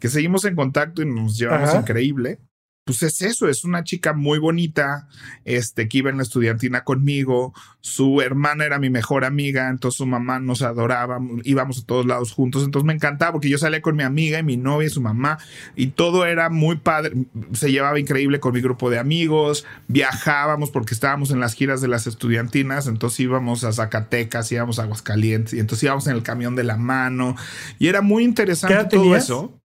[0.00, 2.38] que seguimos en contacto y nos llevamos increíble
[2.84, 5.06] pues es eso, es una chica muy bonita,
[5.44, 10.06] este, que iba en la estudiantina conmigo, su hermana era mi mejor amiga, entonces su
[10.06, 13.94] mamá nos adoraba, íbamos a todos lados juntos, entonces me encantaba porque yo salía con
[13.94, 15.38] mi amiga y mi novia y su mamá
[15.76, 17.12] y todo era muy padre,
[17.52, 21.88] se llevaba increíble con mi grupo de amigos, viajábamos porque estábamos en las giras de
[21.88, 26.56] las estudiantinas, entonces íbamos a Zacatecas, íbamos a Aguascalientes y entonces íbamos en el camión
[26.56, 27.36] de la mano
[27.78, 29.61] y era muy interesante todo eso.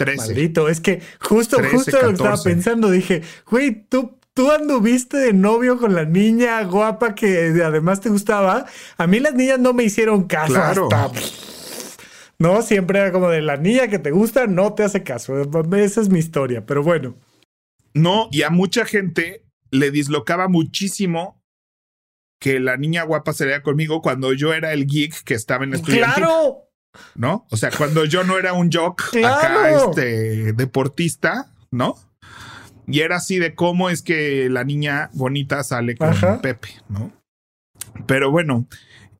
[0.00, 0.16] 13.
[0.16, 5.76] Maldito, es que justo, justo lo estaba pensando, dije, güey, tú, tú anduviste de novio
[5.76, 8.64] con la niña guapa que además te gustaba.
[8.96, 10.88] A mí las niñas no me hicieron caso claro.
[12.38, 15.38] No, siempre era como de la niña que te gusta, no te hace caso.
[15.76, 17.14] Esa es mi historia, pero bueno.
[17.92, 21.44] No, y a mucha gente le dislocaba muchísimo
[22.40, 26.14] que la niña guapa sería conmigo cuando yo era el geek que estaba en estudiantina.
[26.14, 26.69] ¡Claro!
[27.14, 27.46] ¿No?
[27.50, 31.96] O sea, cuando yo no era un jock acá, este, deportista, ¿no?
[32.86, 37.12] Y era así de cómo es que la niña bonita sale con Pepe, ¿no?
[38.06, 38.66] Pero bueno,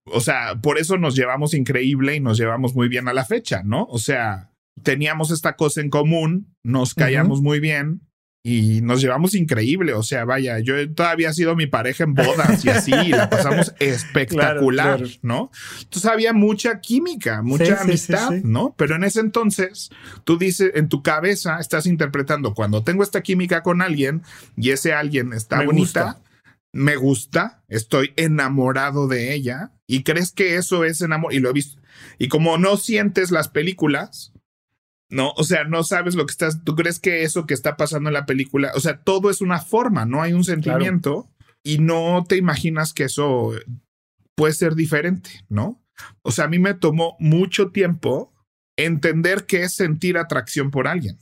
[0.07, 3.63] o sea, por eso nos llevamos increíble y nos llevamos muy bien a la fecha,
[3.65, 3.85] ¿no?
[3.85, 4.51] O sea,
[4.83, 8.01] teníamos esta cosa en común, nos callamos muy bien,
[8.43, 9.93] y nos llevamos increíble.
[9.93, 13.29] O sea, vaya, yo todavía he sido mi pareja en bodas y así, y la
[13.29, 15.51] pasamos espectacular, ¿no?
[15.83, 18.75] Entonces había mucha química, mucha amistad, ¿no?
[18.77, 19.91] Pero en ese entonces,
[20.25, 24.23] tú dices, en tu cabeza estás interpretando, cuando tengo esta química con alguien
[24.57, 26.19] y ese alguien está bonita,
[26.73, 31.53] me gusta, estoy enamorado de ella y crees que eso es enamor, y lo he
[31.53, 31.81] visto.
[32.19, 34.33] Y como no sientes las películas,
[35.11, 35.33] ¿no?
[35.37, 38.15] O sea, no sabes lo que estás, tú crees que eso que está pasando en
[38.15, 41.29] la película, o sea, todo es una forma, no hay un sentimiento
[41.63, 43.53] y no te imaginas que eso
[44.35, 45.83] puede ser diferente, ¿no?
[46.23, 48.33] O sea, a mí me tomó mucho tiempo
[48.79, 51.19] entender qué es sentir atracción por alguien.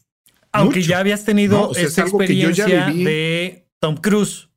[0.52, 4.48] Aunque ya habías tenido esa experiencia de Tom Cruise.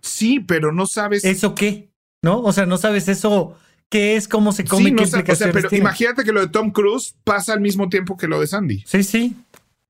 [0.00, 1.24] Sí, pero no sabes.
[1.24, 1.90] ¿Eso qué?
[2.22, 2.40] ¿No?
[2.42, 3.56] O sea, no sabes eso
[3.92, 7.14] qué es, cómo se come, qué o sea, pero imagínate que lo de Tom Cruise
[7.24, 8.82] pasa al mismo tiempo que lo de Sandy.
[8.86, 9.36] Sí, sí.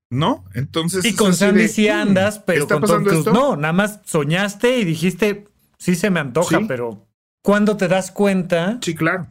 [0.09, 0.43] ¿No?
[0.53, 1.05] Entonces.
[1.05, 3.55] Y con Sandy sí mm, andas, pero con Tom Cruise no.
[3.55, 5.47] Nada más soñaste y dijiste,
[5.79, 7.07] sí se me antoja, pero
[7.41, 8.77] ¿cuándo te das cuenta?
[8.81, 9.27] Sí, claro.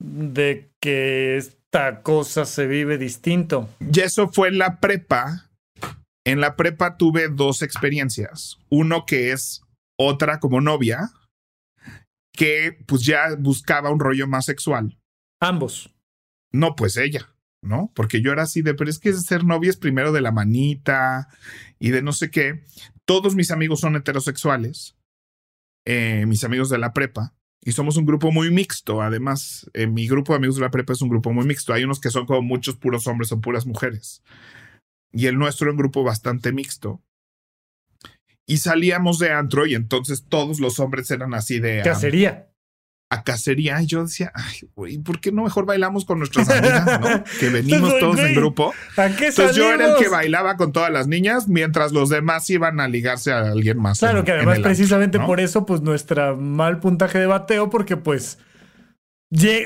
[0.00, 3.68] De que esta cosa se vive distinto.
[3.80, 5.46] Y eso fue la prepa
[6.26, 8.58] en la prepa tuve dos experiencias.
[8.68, 9.62] Uno que es
[9.96, 11.12] otra como novia,
[12.36, 15.00] que pues ya buscaba un rollo más sexual.
[15.40, 15.92] Ambos.
[16.52, 17.90] No, pues ella, ¿no?
[17.94, 21.28] Porque yo era así de, pero es que ser novia es primero de la manita
[21.80, 22.64] y de no sé qué.
[23.04, 24.96] Todos mis amigos son heterosexuales,
[25.84, 27.34] eh, mis amigos de la prepa,
[27.66, 29.02] y somos un grupo muy mixto.
[29.02, 31.72] Además, eh, mi grupo de amigos de la prepa es un grupo muy mixto.
[31.72, 34.22] Hay unos que son como muchos puros hombres o puras mujeres.
[35.12, 37.02] Y el nuestro es un grupo bastante mixto.
[38.46, 41.82] Y salíamos de antro y entonces todos los hombres eran así de...
[41.82, 42.48] Cacería.
[43.10, 43.80] A, cacería.
[43.82, 47.24] Y yo decía, ay, güey, ¿por qué no mejor bailamos con nuestras amigas, no?
[47.40, 48.72] Que venimos todos en grupo.
[48.96, 52.48] ¿A qué entonces yo era el que bailaba con todas las niñas mientras los demás
[52.50, 53.98] iban a ligarse a alguien más.
[53.98, 58.38] Claro, que además precisamente por eso, pues nuestra mal puntaje de bateo, porque pues...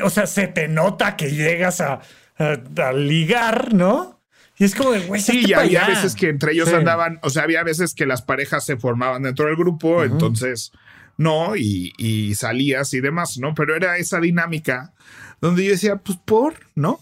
[0.03, 2.01] O sea, se te nota que llegas a,
[2.39, 4.20] a ligar, ¿no?
[4.61, 7.45] Y es como de, güey, Sí, y había veces que entre ellos andaban, o sea,
[7.45, 10.71] había veces que las parejas se formaban dentro del grupo, entonces,
[11.17, 13.55] no, y, y salías y demás, ¿no?
[13.55, 14.93] Pero era esa dinámica
[15.41, 17.01] donde yo decía, pues por, ¿no?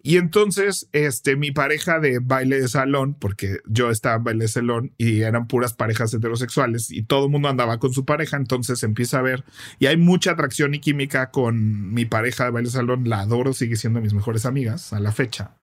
[0.00, 4.48] Y entonces, este, mi pareja de baile de salón, porque yo estaba en baile de
[4.48, 8.84] salón y eran puras parejas heterosexuales y todo el mundo andaba con su pareja, entonces
[8.84, 9.42] empieza a ver,
[9.80, 13.54] y hay mucha atracción y química con mi pareja de baile de salón, la adoro,
[13.54, 15.59] sigue siendo mis mejores amigas a la fecha.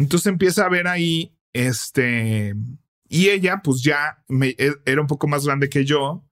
[0.00, 2.54] Entonces empieza a ver ahí, este,
[3.06, 6.24] y ella pues ya me, e, era un poco más grande que yo,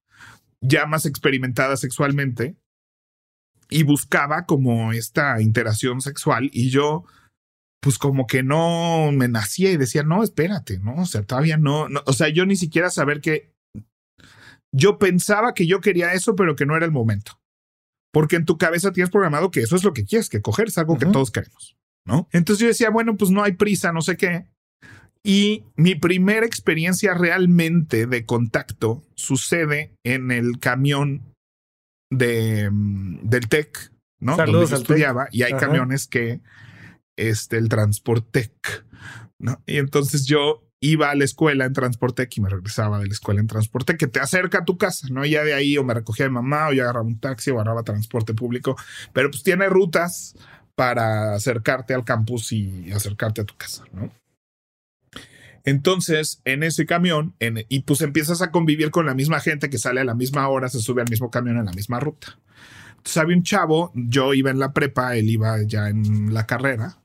[0.63, 2.57] ya más experimentada sexualmente,
[3.69, 7.05] y buscaba como esta interacción sexual y yo
[7.81, 11.03] pues como que no me nacía y decía, no, espérate, ¿no?
[11.03, 13.53] O sea, todavía no, no, o sea, yo ni siquiera saber que
[14.73, 17.39] yo pensaba que yo quería eso, pero que no era el momento.
[18.13, 20.79] Porque en tu cabeza tienes programado que eso es lo que quieres, que coger es
[20.79, 21.77] algo que todos queremos.
[22.07, 22.29] ¿No?
[22.33, 24.47] Entonces yo decía, bueno, pues no hay prisa, no sé qué.
[25.25, 31.35] Y mi primera experiencia realmente de contacto sucede en el camión
[32.11, 34.37] de, mm, del TEC, ¿no?
[34.37, 36.41] Donde yo estudiaba y hay camiones que,
[37.17, 38.87] este, el Transportec,
[39.39, 39.63] ¿no?
[39.67, 43.41] Y entonces yo iba a la escuela en Transportec y me regresaba de la escuela
[43.41, 45.25] en Transportec, que te acerca a tu casa, ¿no?
[45.25, 47.83] Ya de ahí o me recogía mi mamá o yo agarraba un taxi o agarraba
[47.83, 48.77] transporte público,
[49.13, 50.37] pero pues tiene rutas
[50.79, 54.13] para acercarte al campus y acercarte a tu casa, ¿no?
[55.65, 57.35] Entonces, en ese camión,
[57.69, 60.69] y pues empiezas a convivir con la misma gente que sale a la misma hora,
[60.69, 62.39] se sube al mismo camión en la misma ruta.
[62.99, 67.03] Entonces un chavo, yo iba en la prepa, él iba ya en la carrera,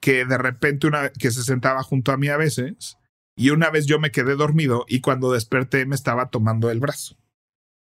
[0.00, 2.98] que de repente una que se sentaba junto a mí a veces,
[3.36, 7.16] y una vez yo me quedé dormido y cuando desperté me estaba tomando el brazo.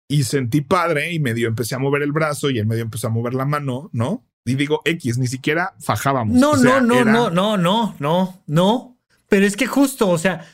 [0.09, 3.11] Y sentí padre y medio empecé a mover el brazo y el medio empezó a
[3.11, 4.27] mover la mano, ¿no?
[4.45, 6.37] Y digo X, ni siquiera fajábamos.
[6.37, 8.99] No, no, no, no, no, no, no, no.
[9.29, 10.47] Pero es que justo, o sea,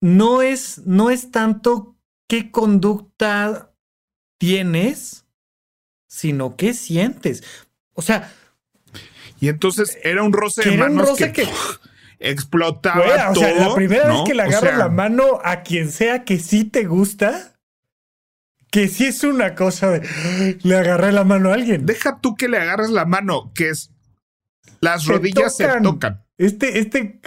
[0.00, 1.96] no es, no es tanto
[2.28, 3.72] qué conducta
[4.38, 5.26] tienes,
[6.08, 7.44] sino qué sientes.
[7.94, 8.32] O sea.
[9.40, 11.48] Y entonces era un roce de manos que,
[12.18, 13.30] explotaba.
[13.30, 16.64] O sea, la primera vez que le agarras la mano a quien sea que sí
[16.64, 17.59] te gusta,
[18.70, 21.86] que sí es una cosa de le agarré la mano a alguien.
[21.86, 23.92] Deja tú que le agarres la mano, que es
[24.80, 26.24] las rodillas se tocan.
[26.38, 27.20] Este, este,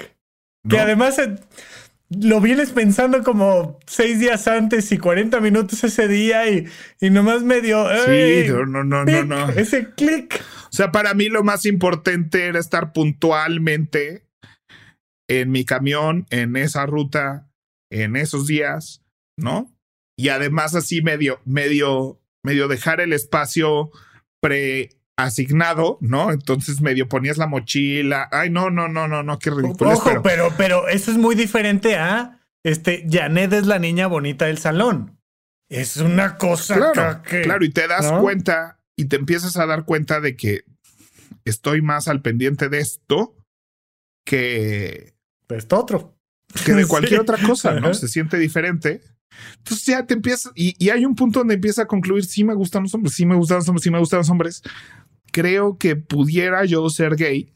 [0.68, 1.36] que además eh,
[2.10, 6.68] lo vienes pensando como seis días antes y 40 minutos ese día y,
[7.00, 7.88] y nomás medio.
[8.06, 9.50] Sí, no, no, no, no, no.
[9.50, 10.42] Ese clic.
[10.66, 14.26] O sea, para mí lo más importante era estar puntualmente
[15.30, 17.48] en mi camión, en esa ruta,
[17.92, 19.04] en esos días,
[19.38, 19.72] ¿no?
[20.17, 23.91] Y además así medio, medio, medio dejar el espacio
[24.41, 26.32] preasignado, ¿no?
[26.32, 28.30] Entonces medio ponías la mochila.
[28.32, 29.91] Ay, no, no, no, no, no, qué ridículo.
[29.91, 30.54] Ojo, pero...
[30.58, 35.19] pero, eso es muy diferente a este, Janet es la niña bonita del salón.
[35.69, 40.21] Es una cosa claro, claro, y te das cuenta y te empiezas a dar cuenta
[40.21, 40.65] de que
[41.45, 43.36] estoy más al pendiente de esto
[44.26, 45.14] que
[45.49, 46.16] de esto otro.
[46.66, 47.93] Que de cualquier otra cosa, ¿no?
[47.93, 49.01] Se siente diferente.
[49.58, 52.84] Entonces ya te empiezas, y, hay un punto donde empieza a concluir, sí me gustan
[52.84, 54.62] los hombres, sí me gustan los hombres, sí me gustan los hombres.
[55.32, 57.54] Creo que pudiera yo ser gay,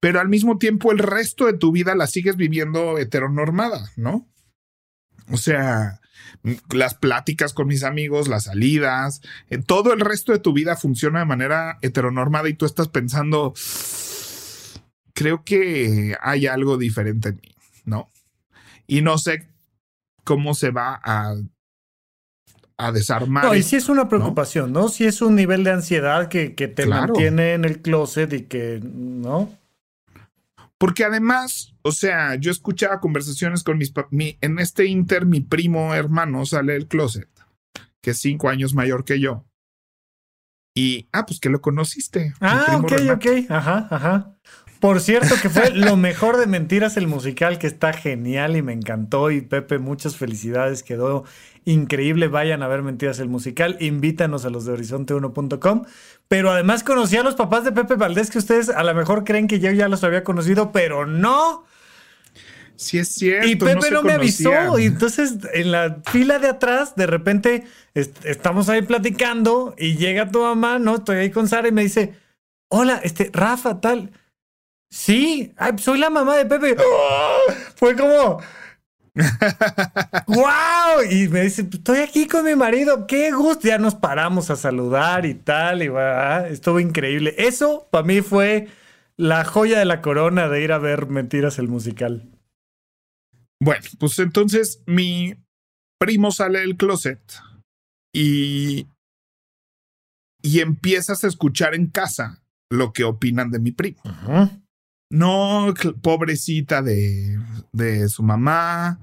[0.00, 4.28] pero al mismo tiempo el resto de tu vida la sigues viviendo heteronormada, ¿no?
[5.30, 6.00] O sea,
[6.72, 9.20] las pláticas con mis amigos, las salidas,
[9.50, 13.54] eh, todo el resto de tu vida funciona de manera heteronormada y tú estás pensando,
[15.14, 18.10] creo que hay algo diferente en mí, ¿no?
[18.86, 19.48] Y no sé
[20.26, 21.36] cómo se va a,
[22.76, 23.44] a desarmar.
[23.44, 24.88] No, y si es una preocupación, ¿no?
[24.88, 29.56] Si es un nivel de ansiedad que, te mantiene en el closet y que, ¿no?
[30.78, 34.10] Porque además, o sea, yo escuchaba conversaciones con mis papás.
[34.12, 37.30] En este inter, mi primo hermano sale del closet,
[38.02, 39.46] que es cinco años mayor que yo.
[40.74, 42.34] Y, ah, pues que lo conociste.
[42.40, 43.26] Ah, ok, ok.
[43.48, 44.36] Ajá, ajá.
[44.80, 48.72] Por cierto, que fue lo mejor de Mentiras el musical, que está genial y me
[48.72, 49.30] encantó.
[49.30, 51.24] Y Pepe, muchas felicidades, quedó
[51.64, 52.28] increíble.
[52.28, 55.84] Vayan a ver Mentiras el musical, invítanos a los de horizonte1.com.
[56.28, 59.46] Pero además conocí a los papás de Pepe Valdés, que ustedes a lo mejor creen
[59.48, 61.64] que yo ya los había conocido, pero no.
[62.76, 63.48] Sí es cierto.
[63.48, 64.78] Y Pepe no, me avisó.
[64.78, 67.64] Y entonces en la fila de atrás, de repente
[67.94, 70.96] estamos ahí platicando y llega tu mamá, ¿no?
[70.96, 72.14] Estoy ahí con Sara y me dice,
[72.68, 74.10] hola, este, Rafa, tal.
[74.90, 76.76] Sí, soy la mamá de Pepe.
[77.74, 78.40] Fue como.
[80.26, 81.02] ¡Wow!
[81.10, 83.66] Y me dice, estoy aquí con mi marido, qué gusto.
[83.66, 87.34] Ya nos paramos a saludar y tal, y va, estuvo increíble.
[87.38, 88.68] Eso para mí fue
[89.16, 92.28] la joya de la corona de ir a ver Mentiras el musical.
[93.58, 95.34] Bueno, pues entonces mi
[95.98, 97.20] primo sale del closet
[98.14, 98.86] y,
[100.42, 104.02] y empiezas a escuchar en casa lo que opinan de mi primo.
[105.08, 107.38] No, pobrecita de,
[107.72, 108.98] de su mamá,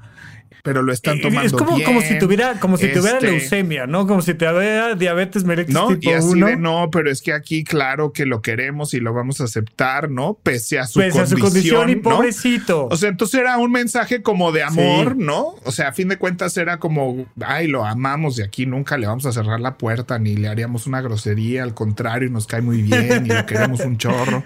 [0.64, 1.46] pero lo están tomando.
[1.46, 4.08] Es como, como si tuviera, como si tuviera este, leucemia, ¿no?
[4.08, 8.14] Como si tuviera diabetes mellitus no, y así De, no, pero es que aquí, claro
[8.14, 10.38] que lo queremos y lo vamos a aceptar, ¿no?
[10.42, 11.38] Pese a su Pese condición.
[11.38, 12.88] A su condición y pobrecito.
[12.90, 15.56] O sea, entonces era un mensaje como de amor, ¿no?
[15.66, 19.06] O sea, a fin de cuentas era como, ay, lo amamos y aquí nunca le
[19.06, 22.82] vamos a cerrar la puerta ni le haríamos una grosería, al contrario, nos cae muy
[22.82, 24.44] bien y lo queremos un chorro.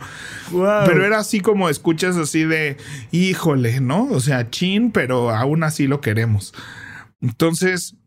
[0.52, 2.78] Pero era así como escuchas así de,
[3.12, 4.06] híjole, ¿no?
[4.10, 6.54] O sea, chin, pero aún así lo queremos.
[7.20, 7.98] Entonces,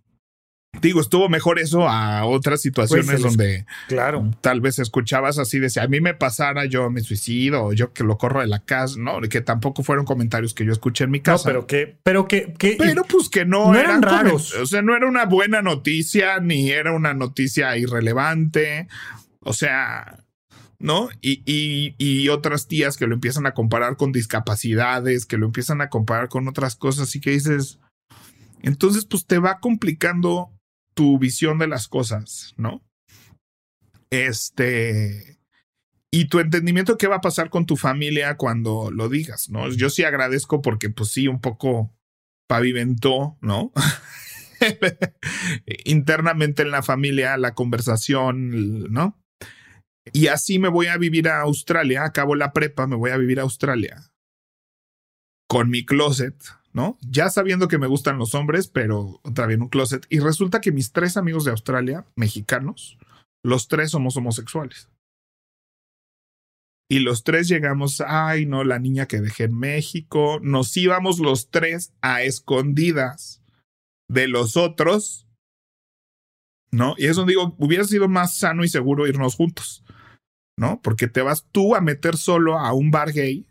[0.81, 4.31] digo, estuvo mejor eso a otras situaciones pues, donde claro.
[4.41, 7.93] tal vez escuchabas así de si a mí me pasara yo me suicido o yo
[7.93, 9.21] que lo corro de la casa, ¿no?
[9.21, 11.47] Que tampoco fueron comentarios que yo escuché en mi casa.
[11.47, 14.55] No, pero que, pero que, pero pues que no, eran, raros.
[14.55, 18.89] O sea, no era una buena noticia ni era una noticia irrelevante.
[19.41, 20.25] O sea,
[20.79, 21.11] ¿no?
[21.21, 25.83] Y, y, y, otras tías que lo empiezan a comparar con discapacidades, que lo empiezan
[25.83, 27.79] a comparar con otras cosas y que dices,
[28.63, 30.53] entonces, pues te va complicando
[30.95, 32.83] tu visión de las cosas, ¿no?
[34.11, 35.39] Este.
[36.13, 39.71] Y tu entendimiento qué va a pasar con tu familia cuando lo digas, ¿no?
[39.71, 41.95] Yo sí agradezco porque, pues sí, un poco
[42.49, 43.73] pavimentó, ¿no?
[45.85, 49.21] Internamente en la familia, la conversación, ¿no?
[50.13, 53.39] Y así me voy a vivir a Australia, acabo la prepa, me voy a vivir
[53.39, 54.11] a Australia
[55.51, 56.37] con mi closet,
[56.73, 56.99] ¿no?
[57.01, 60.07] Ya sabiendo que me gustan los hombres, pero vez un closet.
[60.09, 62.99] Y resulta que mis tres amigos de Australia, mexicanos,
[63.45, 64.89] los tres somos homosexuales.
[66.89, 70.41] Y los tres llegamos, ay, no, la niña que dejé en México.
[70.43, 73.43] Nos íbamos los tres a escondidas
[74.09, 75.29] de los otros,
[76.73, 76.95] ¿no?
[76.99, 79.85] Y eso digo, hubiera sido más sano y seguro irnos juntos,
[80.59, 80.81] ¿no?
[80.83, 83.47] Porque te vas tú a meter solo a un bar gay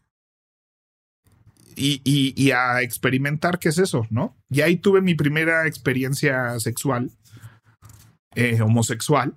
[1.80, 4.38] y, a experimentar qué es eso, ¿no?
[4.50, 7.12] Y ahí tuve mi primera experiencia sexual,
[8.36, 9.36] eh, homosexual.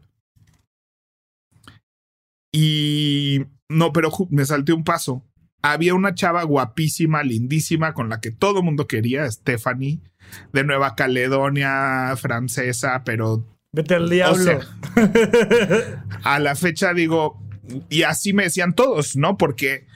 [2.53, 5.24] Y no, pero me salté un paso.
[5.62, 10.01] Había una chava guapísima, lindísima, con la que todo el mundo quería, Stephanie,
[10.53, 13.47] de Nueva Caledonia, francesa, pero...
[13.74, 14.61] Vete al diablo.
[16.24, 17.40] a la fecha digo,
[17.88, 19.38] y así me decían todos, ¿no?
[19.38, 19.86] Porque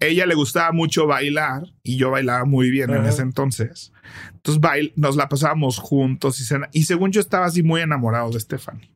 [0.00, 3.92] ella le gustaba mucho bailar y yo bailaba muy bien en ese entonces.
[4.32, 8.40] Entonces bail nos la pasábamos juntos y, y según yo estaba así muy enamorado de
[8.40, 8.90] Stephanie.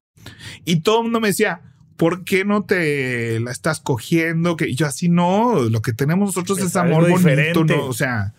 [0.64, 1.60] Y todo el mundo me decía,
[1.96, 4.56] ¿por qué no te la estás cogiendo?
[4.56, 7.86] Que yo así no, lo que tenemos nosotros es, amor bonito, ¿no?
[7.86, 8.34] O sea,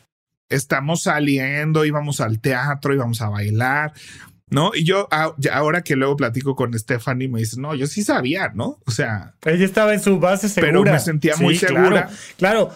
[0.50, 3.94] estamos saliendo, íbamos al teatro, íbamos a bailar.
[4.50, 4.72] ¿No?
[4.74, 5.08] Y yo
[5.52, 8.80] ahora que luego platico con Stephanie me dice, no, yo sí sabía, ¿no?
[8.86, 9.36] O sea...
[9.44, 10.72] Ella estaba en su base segura.
[10.72, 12.10] Pero me sentía muy segura.
[12.38, 12.72] Claro.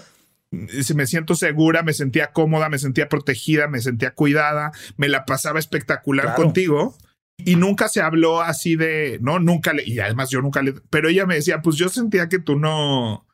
[0.52, 5.60] Me siento segura, me sentía cómoda, me sentía protegida, me sentía cuidada, me la pasaba
[5.60, 6.98] espectacular contigo.
[7.38, 11.08] Y nunca se habló así de, no, nunca le, y además yo nunca le, pero
[11.08, 13.26] ella me decía, pues yo sentía que tú no,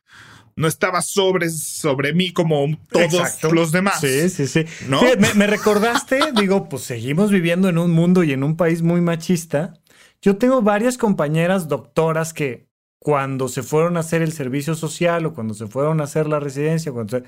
[0.56, 4.00] no estaba sobre, sobre mí como todos los demás.
[4.00, 4.64] Sí, sí, sí.
[4.88, 5.02] ¿No?
[5.34, 9.74] me, recordaste, digo, pues seguimos viviendo en un mundo y en un país muy machista.
[10.22, 12.66] Yo tengo varias compañeras doctoras que
[12.98, 16.40] cuando se fueron a hacer el servicio social o cuando se fueron a hacer la
[16.40, 17.22] residencia, cuando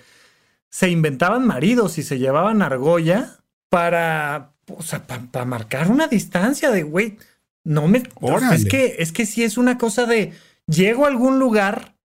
[0.70, 3.36] se, inventaban maridos y se llevaban argolla
[3.68, 7.18] para, o sea, para marcar una distancia de, güey,
[7.62, 8.02] no me...
[8.52, 10.32] Es que, es que sí es una cosa de,
[10.66, 11.97] llego a algún lugar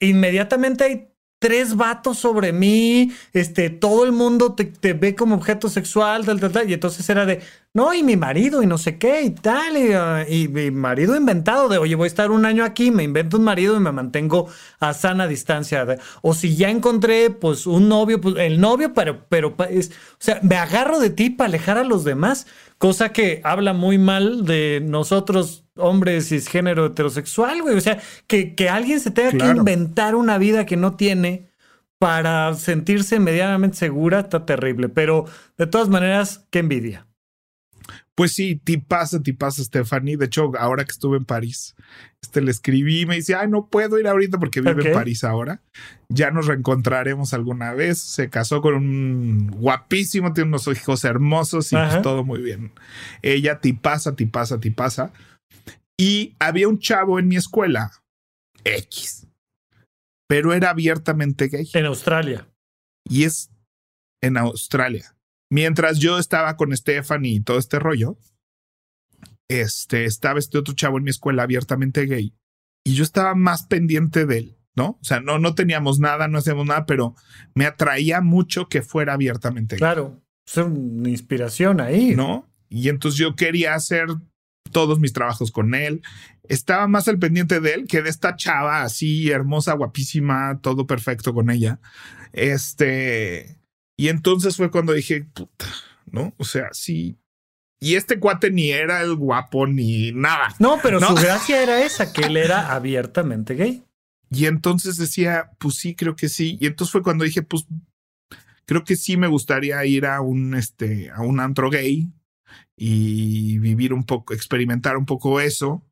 [0.00, 6.24] inmediatamente hay tres vatos sobre mí, este, todo el mundo te, ve como objeto sexual,
[6.26, 6.68] tal, tal, tal.
[6.68, 7.42] Y entonces era de,
[7.74, 11.68] no, y mi marido, y no sé qué, y tal, y, ah, mi marido inventado
[11.68, 14.48] de, oye, voy a estar un año aquí, me invento un marido y me mantengo
[14.80, 15.86] a sana distancia.
[16.22, 20.40] o si ya encontré, pues, un novio, pues, el novio, pero, pero, es, o sea,
[20.42, 22.48] me agarro de ti para alejar a los demás,
[22.78, 27.76] cosa que habla muy mal de nosotros hombre cisgénero heterosexual, güey.
[27.76, 31.50] O sea, que, que alguien se tenga que inventar una vida que no tiene
[31.98, 34.88] para sentirse medianamente segura está terrible.
[34.88, 35.26] Pero
[35.56, 37.07] de todas maneras, qué envidia.
[38.18, 40.16] Pues sí, ti pasa, ti pasa, Stephanie.
[40.16, 41.76] De hecho, ahora que estuve en París,
[42.20, 45.22] este le escribí y me dice, ay, no puedo ir ahorita porque vive en París
[45.22, 45.62] ahora.
[46.08, 48.00] Ya nos reencontraremos alguna vez.
[48.00, 52.72] Se casó con un guapísimo, tiene unos hijos hermosos y pues todo muy bien.
[53.22, 55.12] Ella ti pasa, ti pasa, ti pasa.
[55.96, 57.92] Y había un chavo en mi escuela,
[58.64, 59.28] X,
[60.28, 61.70] pero era abiertamente gay.
[61.72, 62.48] En Australia.
[63.08, 63.52] Y es
[64.20, 65.14] en Australia.
[65.50, 68.18] Mientras yo estaba con Stephanie y todo este rollo,
[69.48, 72.34] este, estaba este otro chavo en mi escuela abiertamente gay.
[72.84, 74.98] Y yo estaba más pendiente de él, ¿no?
[75.00, 77.14] O sea, no, no teníamos nada, no hacíamos nada, pero
[77.54, 79.80] me atraía mucho que fuera abiertamente gay.
[79.80, 82.14] Claro, es una inspiración ahí.
[82.14, 82.46] ¿No?
[82.68, 84.06] Y entonces yo quería hacer
[84.70, 86.02] todos mis trabajos con él.
[86.44, 91.34] Estaba más al pendiente de él que de esta chava así hermosa, guapísima, todo perfecto
[91.34, 91.80] con ella.
[92.32, 93.58] Este,
[93.98, 95.66] y entonces fue cuando dije, puta,
[96.06, 96.32] ¿no?
[96.36, 97.18] O sea, sí.
[97.80, 100.54] Y este cuate ni era el guapo ni nada.
[100.60, 103.82] No, pero su gracia era esa, que él era abiertamente gay.
[104.30, 106.58] Y entonces decía, pues sí, creo que sí.
[106.60, 107.66] Y entonces fue cuando dije, pues
[108.66, 112.08] creo que sí me gustaría ir a un, este, a un antro gay
[112.76, 115.84] y vivir un poco, experimentar un poco eso.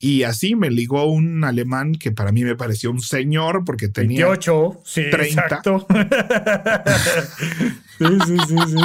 [0.00, 4.26] Y así me ligó un alemán que para mí me pareció un señor porque tenía
[4.26, 5.42] 28, sí, 30.
[5.42, 5.86] Exacto.
[7.98, 8.76] sí, sí, sí, sí.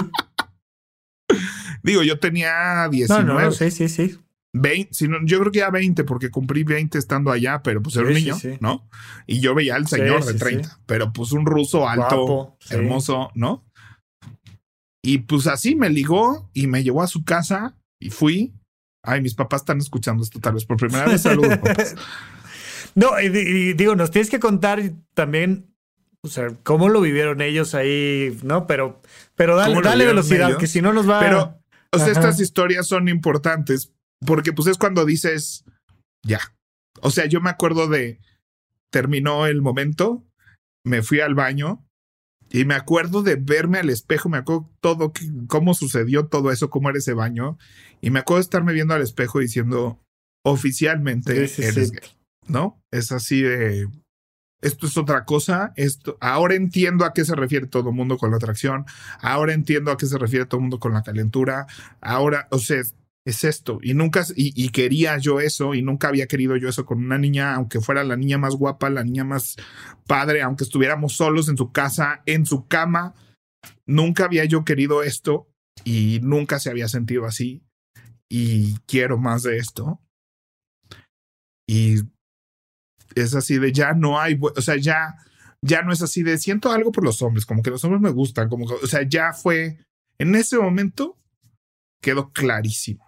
[1.84, 3.32] Digo, yo tenía 19.
[3.32, 4.18] No, no, sí, sí, sí.
[4.54, 8.08] 20, si yo creo que ya 20 porque cumplí 20 estando allá, pero pues era
[8.08, 8.88] un niño, ¿no?
[9.26, 13.66] Y yo veía al señor de 30, pero pues un ruso alto, hermoso, ¿no?
[15.04, 18.54] Y pues así me ligó y me llevó a su casa y fui.
[19.04, 21.22] Ay, mis papás están escuchando esto tal vez por primera vez.
[21.22, 21.60] Saludos,
[22.96, 24.80] No, y, digo, nos tienes que contar
[25.16, 25.74] también,
[26.22, 28.68] o sea, cómo lo vivieron ellos ahí, ¿no?
[28.68, 29.02] Pero,
[29.36, 31.20] pero dale, dale velocidad, que si no nos va.
[31.20, 31.60] Pero,
[31.92, 33.92] o sea, estas historias son importantes
[34.26, 35.66] porque, pues, es cuando dices,
[36.24, 36.40] ya.
[37.02, 38.20] O sea, yo me acuerdo de
[38.92, 40.24] terminó el momento,
[40.86, 41.84] me fui al baño
[42.52, 45.12] y me acuerdo de verme al espejo, me acuerdo todo,
[45.48, 47.58] cómo sucedió todo eso, cómo era ese baño.
[48.04, 49.98] Y me acuerdo de estarme viendo al espejo diciendo,
[50.44, 52.10] oficialmente eres gay,
[52.50, 52.84] ¿no?
[52.92, 53.88] Es así de,
[54.62, 58.32] esto es otra cosa, esto, ahora entiendo a qué se refiere todo el mundo con
[58.32, 58.84] la atracción,
[59.22, 61.66] ahora entiendo a qué se refiere todo el mundo con la calentura,
[62.02, 62.84] ahora, o sea,
[63.26, 63.80] es esto.
[63.82, 67.56] Y nunca, y, quería yo eso, y nunca había querido yo eso con una niña,
[67.56, 69.56] aunque fuera la niña más guapa, la niña más
[70.08, 73.16] padre, aunque estuviéramos solos en su casa, en su cama.
[73.86, 75.48] Nunca había yo querido esto
[75.86, 77.64] y nunca se había sentido así.
[78.36, 80.02] Y quiero más de esto.
[81.70, 81.98] Y
[83.14, 85.18] es así de ya no hay, o sea, ya,
[85.62, 88.10] ya no es así de siento algo por los hombres, como que los hombres me
[88.10, 89.78] gustan, como o sea, ya fue,
[90.18, 91.16] en ese momento
[92.02, 93.08] quedó clarísimo.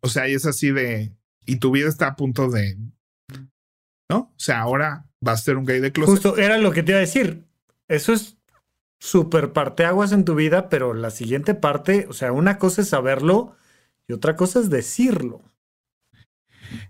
[0.00, 1.16] O sea, y es así de,
[1.46, 2.76] y tu vida está a punto de,
[4.10, 4.18] ¿no?
[4.18, 6.16] O sea, ahora vas a ser un gay de closet.
[6.16, 7.46] Justo, era lo que te iba a decir.
[7.88, 8.36] Eso es
[9.00, 13.56] súper parteaguas en tu vida, pero la siguiente parte, o sea, una cosa es saberlo
[14.08, 15.42] y otra cosa es decirlo.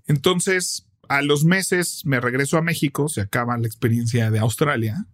[0.06, 5.06] Entonces, a los meses me regreso a México, se acaba la experiencia de Australia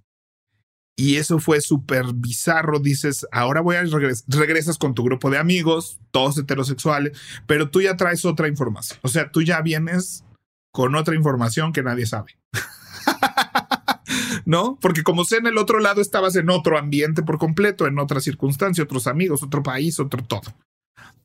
[0.96, 2.78] y eso fue súper bizarro.
[2.78, 7.96] Dices, ahora voy a regresar, con tu grupo de amigos, todos heterosexuales, pero tú ya
[7.96, 8.98] traes otra información.
[9.03, 10.24] O sea, tú ya vienes
[10.70, 12.38] con otra información que nadie sabe.
[14.44, 14.78] ¿No?
[14.80, 18.20] Porque como sé en el otro lado estabas en otro ambiente por completo, en otra
[18.20, 20.55] circunstancia, otros amigos, otro país, otro todo.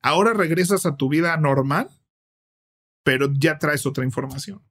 [0.01, 1.89] Ahora regresas a tu vida normal,
[3.03, 4.61] pero ya traes otra información.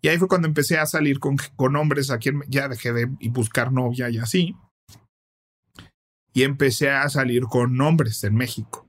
[0.00, 3.06] Y ahí fue cuando empecé a salir con, con hombres a quien ya dejé de
[3.30, 4.56] buscar novia y así.
[6.34, 8.88] Y empecé a salir con hombres en México.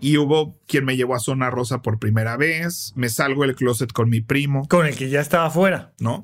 [0.00, 2.92] Y hubo quien me llevó a Zona Rosa por primera vez.
[2.96, 4.66] Me salgo del closet con mi primo.
[4.68, 5.92] Con el que ya estaba afuera.
[6.00, 6.22] ¿No?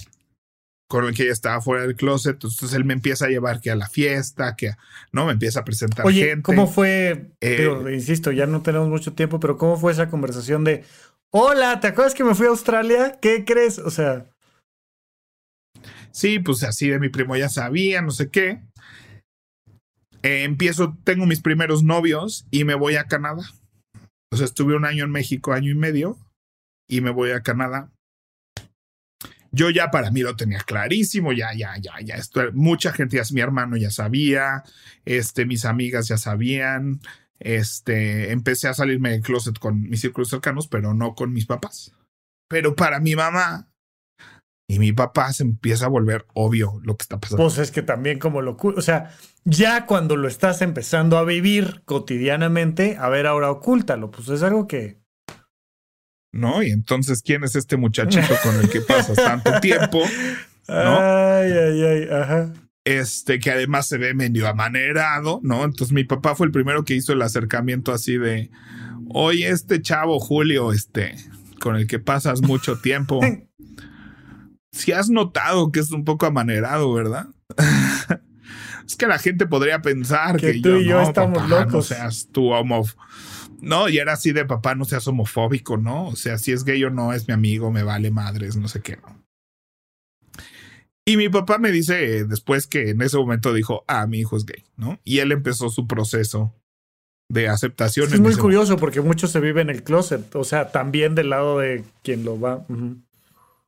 [0.89, 2.35] Con el que ya estaba fuera del closet.
[2.35, 4.73] Entonces él me empieza a llevar que a la fiesta, que
[5.13, 6.43] no me empieza a presentar Oye, gente.
[6.43, 7.33] ¿cómo fue?
[7.41, 10.85] Eh, insisto, ya no tenemos mucho tiempo, pero ¿cómo fue esa conversación de,
[11.39, 13.19] Hola, ¿te acuerdas que me fui a Australia?
[13.21, 13.79] ¿Qué crees?
[13.79, 14.27] O sea.
[16.11, 18.63] Sí, pues así de mi primo ya sabía, no sé qué.
[20.23, 23.43] Eh, empiezo, tengo mis primeros novios y me voy a Canadá.
[24.33, 26.17] O sea, estuve un año en México, año y medio,
[26.89, 27.93] y me voy a Canadá.
[29.57, 32.17] Yo ya para mí lo tenía clarísimo, ya, ya, ya, ya.
[32.17, 34.65] Esto, mucha gente, ya, mi hermano ya sabía,
[35.07, 37.01] este, mis amigas ya sabían.
[37.39, 41.95] Este, empecé a salirme del closet con mis círculos cercanos, pero no con mis papás.
[42.49, 43.69] Pero para mi mamá,
[44.69, 47.43] y mi papá se empieza a volver obvio lo que está pasando.
[47.43, 48.57] Pues es que también como lo...
[48.61, 49.13] O sea,
[49.45, 54.11] ya cuando lo estás empezando a vivir cotidianamente, a ver, ahora ocúltalo.
[54.11, 54.99] Pues es algo que...
[56.37, 56.63] ¿No?
[56.63, 60.03] Y entonces, ¿quién es este muchachito con el que pasas tanto tiempo?
[60.69, 61.01] ¿No?
[61.01, 62.53] Ay, ay, ay, ajá.
[62.85, 65.65] Este, que además se ve medio amanerado, ¿no?
[65.65, 68.51] Entonces mi papá fue el primero que hizo el acercamiento así de,
[69.09, 71.17] oye, este chavo Julio, este,
[71.59, 73.21] con el que pasas mucho tiempo.
[74.73, 77.27] si has notado que es un poco amanerado, ¿verdad?
[78.87, 81.73] es que la gente podría pensar que, tú yo, y yo estamos locos.
[81.73, 83.03] No seas tú homófobo.
[83.67, 86.07] No, y era así de papá, no seas homofóbico, ¿no?
[86.07, 88.81] O sea, si es gay o no, es mi amigo, me vale madres, no sé
[88.81, 89.27] qué, ¿no?
[91.05, 94.47] Y mi papá me dice después que en ese momento dijo, ah, mi hijo es
[94.47, 95.01] gay, ¿no?
[95.03, 96.55] Y él empezó su proceso
[97.29, 98.13] de aceptación.
[98.13, 101.59] Es muy curioso porque mucho se vive en el closet, o sea, también del lado
[101.59, 102.65] de quien lo va.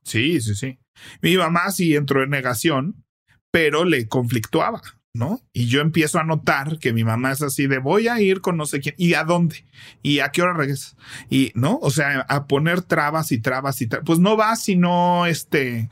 [0.03, 0.79] Sí, sí, sí.
[1.21, 3.03] Mi mamá sí entró en negación,
[3.51, 4.81] pero le conflictuaba,
[5.13, 5.41] ¿no?
[5.53, 8.57] Y yo empiezo a notar que mi mamá es así de voy a ir con
[8.57, 9.65] no sé quién, ¿y a dónde?
[10.03, 10.95] ¿Y a qué hora regresas?
[11.29, 11.79] Y, ¿no?
[11.81, 14.05] O sea, a poner trabas y trabas y trabas.
[14.05, 15.89] Pues no vas si no, este,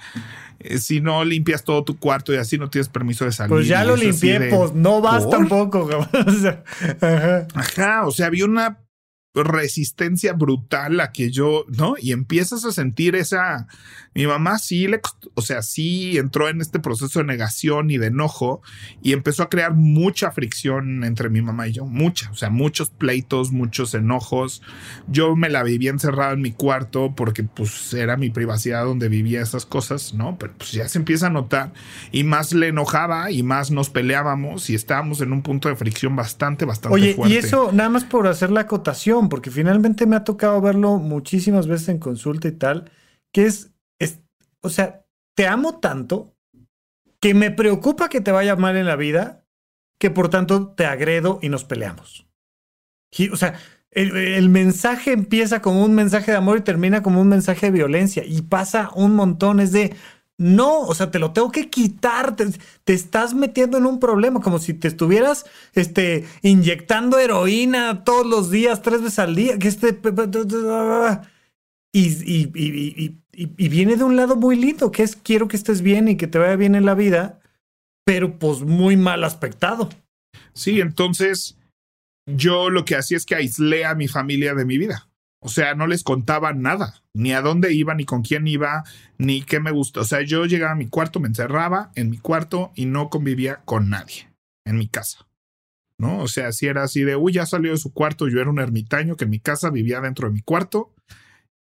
[0.60, 3.50] eh, si no limpias todo tu cuarto y así no tienes permiso de salir.
[3.50, 5.90] Pues ya lo limpié, pues no vas tampoco.
[7.54, 8.87] Ajá, o sea, había una
[9.44, 11.96] resistencia brutal a que yo, ¿no?
[12.00, 13.68] Y empiezas a sentir esa,
[14.14, 15.00] mi mamá sí le,
[15.36, 18.62] o sea, sí entró en este proceso de negación y de enojo
[19.02, 22.90] y empezó a crear mucha fricción entre mi mamá y yo, mucha, o sea, muchos
[22.90, 24.62] pleitos, muchos enojos.
[25.08, 29.42] Yo me la vivía encerrada en mi cuarto porque pues era mi privacidad donde vivía
[29.42, 30.38] esas cosas, ¿no?
[30.40, 31.74] Pero pues ya se empieza a notar
[32.12, 36.16] y más le enojaba y más nos peleábamos y estábamos en un punto de fricción
[36.16, 37.22] bastante, bastante fuerte.
[37.22, 40.98] Oye, y eso nada más por hacer la acotación, porque finalmente me ha tocado verlo
[40.98, 42.92] muchísimas veces en consulta y tal,
[43.34, 44.22] que es, es
[44.62, 45.06] o sea,
[45.36, 46.36] te amo tanto
[47.20, 49.46] que me preocupa que te vaya mal en la vida,
[50.00, 52.28] que por tanto te agredo y nos peleamos.
[53.32, 53.56] o sea,
[53.92, 57.72] el, el, mensaje empieza como un mensaje de amor y termina como un mensaje de
[57.72, 59.96] violencia y pasa un montón, es de,
[60.38, 64.60] no, o sea, te lo tengo que quitar, te, estás metiendo en un problema, como
[64.60, 70.00] si te estuvieras este, inyectando heroína todos los días, tres veces al día, que este...
[71.94, 75.82] Y, y, y, y, viene de un lado muy lindo, que es quiero que estés
[75.82, 77.40] bien y que te vaya bien en la vida,
[78.06, 79.90] pero pues muy mal aspectado.
[80.54, 81.58] Sí, entonces
[82.28, 85.10] yo lo que hacía es que aislé a mi familia de mi vida.
[85.40, 88.84] O sea, no les contaba nada, ni a dónde iba, ni con quién iba,
[89.18, 90.02] ni qué me gustó.
[90.02, 93.58] O sea, yo llegaba a mi cuarto, me encerraba en mi cuarto y no convivía
[93.66, 94.30] con nadie
[94.66, 95.28] en mi casa.
[96.00, 96.20] ¿No?
[96.20, 98.60] O sea, si era así de, uy, ya salió de su cuarto, yo era un
[98.60, 100.94] ermitaño que en mi casa vivía dentro de mi cuarto.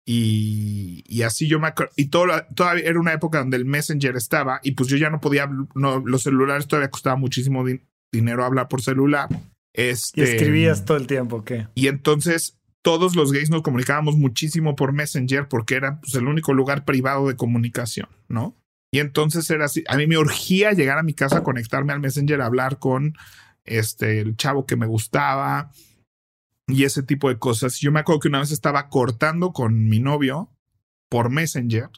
[0.05, 1.91] Y, y así yo me acuerdo.
[1.97, 5.19] Y todo, todavía era una época donde el Messenger estaba y pues yo ya no
[5.19, 7.65] podía, no, los celulares todavía costaban muchísimo
[8.11, 9.27] dinero hablar por celular.
[9.73, 11.67] Este, y escribías todo el tiempo, ¿qué?
[11.75, 12.57] Y entonces
[12.87, 17.27] todos los gays nos comunicábamos muchísimo por Messenger porque era pues, el único lugar privado
[17.27, 18.55] de comunicación, ¿no?
[18.93, 22.41] Y entonces era así, a mí me urgía llegar a mi casa, conectarme al Messenger,
[22.41, 23.17] hablar con
[23.65, 25.69] este, el chavo que me gustaba
[26.65, 27.77] y ese tipo de cosas.
[27.81, 30.49] Yo me acuerdo que una vez estaba cortando con mi novio
[31.09, 31.89] por Messenger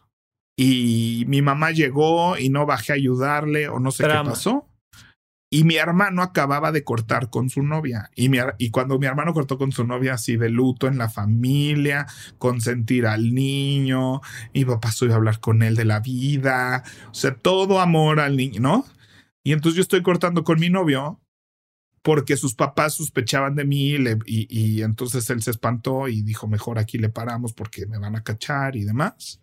[0.58, 4.68] y mi mamá llegó y no bajé a ayudarle o no sé qué pasó.
[5.52, 8.12] Y mi hermano acababa de cortar con su novia.
[8.16, 8.30] Y,
[8.60, 12.06] y cuando mi hermano cortó con su novia, así de luto en la familia,
[12.38, 14.22] consentir al niño,
[14.54, 18.38] mi papá subió a hablar con él de la vida, o sea, todo amor al
[18.38, 18.86] niño, ¿no?
[19.44, 21.20] Y entonces yo estoy cortando con mi novio
[22.04, 23.96] porque sus papás sospechaban de mí
[24.26, 28.16] y, y entonces él se espantó y dijo, mejor aquí le paramos porque me van
[28.16, 29.42] a cachar y demás.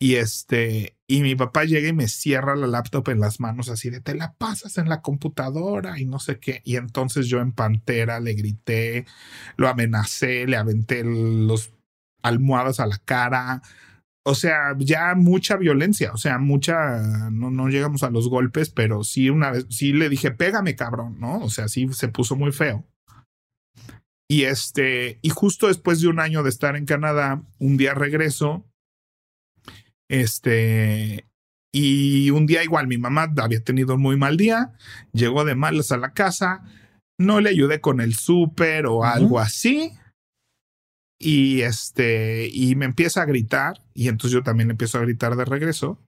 [0.00, 3.90] Y este, y mi papá llega y me cierra la laptop en las manos así
[3.90, 6.62] de te la pasas en la computadora y no sé qué.
[6.64, 9.06] Y entonces yo en pantera le grité,
[9.56, 11.72] lo amenacé, le aventé los
[12.22, 13.62] almohadas a la cara.
[14.24, 19.02] O sea, ya mucha violencia, o sea, mucha, no, no llegamos a los golpes, pero
[19.02, 21.38] sí una vez, sí le dije, pégame cabrón, ¿no?
[21.40, 22.86] O sea, sí se puso muy feo.
[24.30, 28.67] Y este, y justo después de un año de estar en Canadá, un día regreso
[30.08, 31.26] este,
[31.72, 34.72] Y un día igual mi mamá había tenido un muy mal día,
[35.12, 36.64] llegó de malas a la casa,
[37.18, 39.92] no le ayudé con el súper o algo así.
[41.20, 45.44] Y este, y me empieza a gritar, y entonces yo también empiezo a gritar de
[45.44, 46.00] regreso.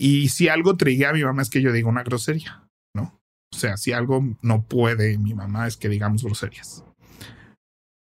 [0.00, 2.66] Y si algo trigué a mi mamá es que yo diga una grosería,
[2.96, 3.20] ¿no?
[3.54, 6.82] O sea, si algo no puede mi mamá es que digamos groserías.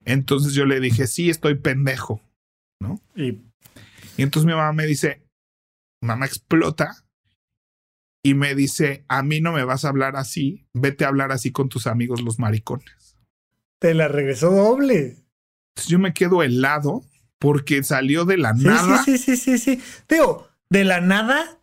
[0.06, 2.22] Entonces yo le dije, sí, estoy pendejo,
[2.82, 3.02] ¿no?
[3.16, 3.40] Y,
[4.20, 5.26] y entonces mi mamá me dice,
[6.02, 7.06] mamá explota
[8.22, 11.54] y me dice, a mí no me vas a hablar así, vete a hablar así
[11.54, 13.18] con tus amigos los maricones.
[13.80, 15.24] Te la regresó doble.
[15.70, 17.02] Entonces yo me quedo helado
[17.38, 19.04] porque salió de la nada.
[19.06, 19.84] Sí, sí, sí, sí, sí.
[20.06, 21.62] Teo, de la nada,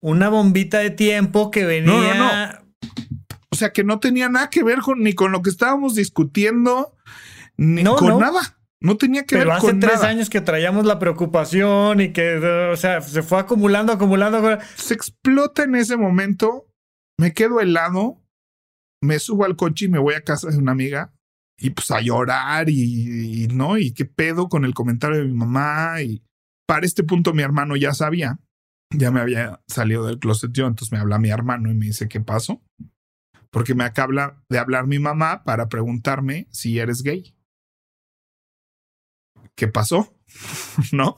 [0.00, 2.14] una bombita de tiempo que venía.
[2.14, 2.66] No, no, no.
[3.50, 6.94] O sea, que no tenía nada que ver con, ni con lo que estábamos discutiendo,
[7.56, 8.60] ni con nada.
[8.80, 12.36] No tenía que ver con Pero hace tres años que traíamos la preocupación y que,
[12.36, 14.58] o sea, se fue acumulando, acumulando.
[14.76, 16.68] Se explota en ese momento.
[17.18, 18.22] Me quedo helado.
[19.02, 21.12] Me subo al coche y me voy a casa de una amiga
[21.58, 26.02] y pues a llorar y, no, y qué pedo con el comentario de mi mamá.
[26.02, 26.22] Y
[26.66, 28.38] para este punto mi hermano ya sabía,
[28.90, 32.08] ya me había salido del closet yo, entonces me habla mi hermano y me dice,
[32.08, 32.62] ¿qué pasó?
[33.50, 37.35] Porque me acaba de hablar mi mamá para preguntarme si eres gay.
[39.56, 40.14] ¿qué pasó?
[40.92, 41.16] ¿No?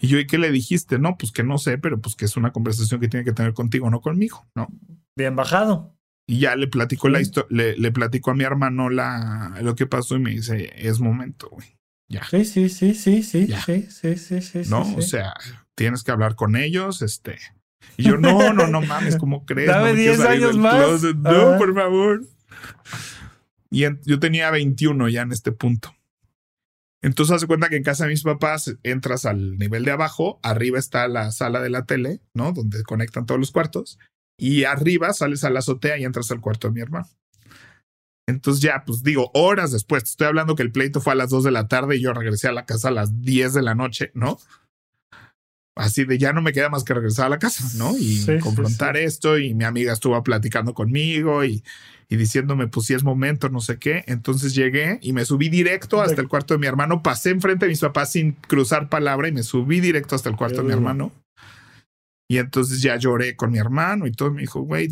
[0.00, 0.98] Y yo, ¿y qué le dijiste?
[0.98, 3.52] No, pues que no sé, pero pues que es una conversación que tiene que tener
[3.52, 4.68] contigo, no conmigo, ¿no?
[5.16, 5.96] Bien bajado.
[6.26, 7.12] Y ya le platicó sí.
[7.12, 7.92] la historia, le, le
[8.24, 11.76] a mi hermano lo que pasó y me dice, es momento, güey.
[12.08, 12.24] Ya.
[12.24, 13.60] Sí, sí, sí, sí, sí, ya.
[13.60, 14.62] sí, sí, sí, sí.
[14.70, 15.34] No, o sea,
[15.74, 17.38] tienes que hablar con ellos, este.
[17.96, 19.68] Y yo, no, no, no mames, ¿cómo crees?
[19.68, 21.02] Dame 10 no años más.
[21.02, 21.58] No, ah.
[21.58, 22.22] por favor.
[23.70, 25.94] Y yo tenía 21 ya en este punto.
[27.02, 30.78] Entonces hace cuenta que en casa de mis papás entras al nivel de abajo, arriba
[30.78, 32.52] está la sala de la tele, ¿no?
[32.52, 33.98] Donde conectan todos los cuartos,
[34.38, 37.08] y arriba sales a la azotea y entras al cuarto de mi hermano.
[38.28, 41.44] Entonces ya, pues digo, horas después, estoy hablando que el pleito fue a las 2
[41.44, 44.10] de la tarde y yo regresé a la casa a las 10 de la noche,
[44.14, 44.38] ¿no?
[45.76, 47.96] Así de ya no me queda más que regresar a la casa, ¿no?
[47.96, 51.62] Y confrontar esto y mi amiga estuvo platicando conmigo y
[52.10, 54.04] y diciéndome, pues si es momento, no sé qué.
[54.06, 57.02] Entonces llegué y me subí directo hasta el cuarto de mi hermano.
[57.02, 60.58] Pasé enfrente de mis papás sin cruzar palabra y me subí directo hasta el cuarto
[60.58, 61.12] de mi hermano.
[62.26, 64.30] Y entonces ya lloré con mi hermano y todo.
[64.30, 64.90] Me dijo, güey,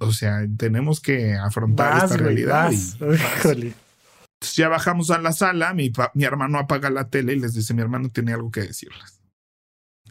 [0.00, 2.72] o sea, tenemos que afrontar esta realidad.
[2.72, 7.74] entonces ya bajamos a la sala, mi, mi hermano apaga la tele y les dice,
[7.74, 9.20] mi hermano tiene algo que decirles.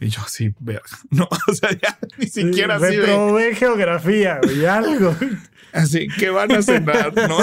[0.00, 0.82] Y yo así, verga.
[1.10, 2.96] No, o sea, ya ni siquiera así.
[2.96, 5.14] de geografía, güey, algo.
[5.72, 7.36] Así que van a cenar, ¿no?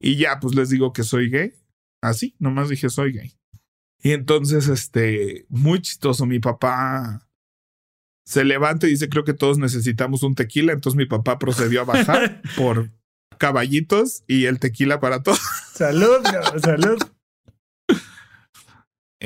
[0.00, 1.52] Y ya, pues les digo que soy gay.
[2.00, 3.38] Así, nomás dije soy gay.
[4.02, 7.28] Y entonces, este, muy chistoso, mi papá
[8.24, 10.72] se levanta y dice, creo que todos necesitamos un tequila.
[10.72, 12.90] Entonces mi papá procedió a bajar por
[13.36, 15.40] caballitos y el tequila para todos.
[15.74, 16.24] Salud,
[16.62, 16.98] salud.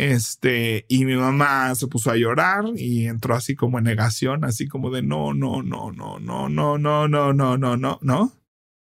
[0.01, 4.67] Este, y mi mamá se puso a llorar y entró así como en negación, así
[4.67, 8.33] como de no, no, no, no, no, no, no, no, no, no, no, no.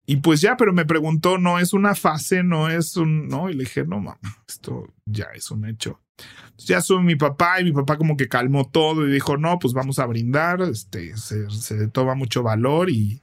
[0.04, 3.54] Y pues ya, pero me preguntó, no es una fase, no es un, no, y
[3.54, 6.02] le dije, no, mamá, esto ya es un hecho.
[6.58, 9.72] ya sube mi papá y mi papá como que calmó todo y dijo, no, pues
[9.72, 13.22] vamos a brindar, este, se, se toma mucho valor y,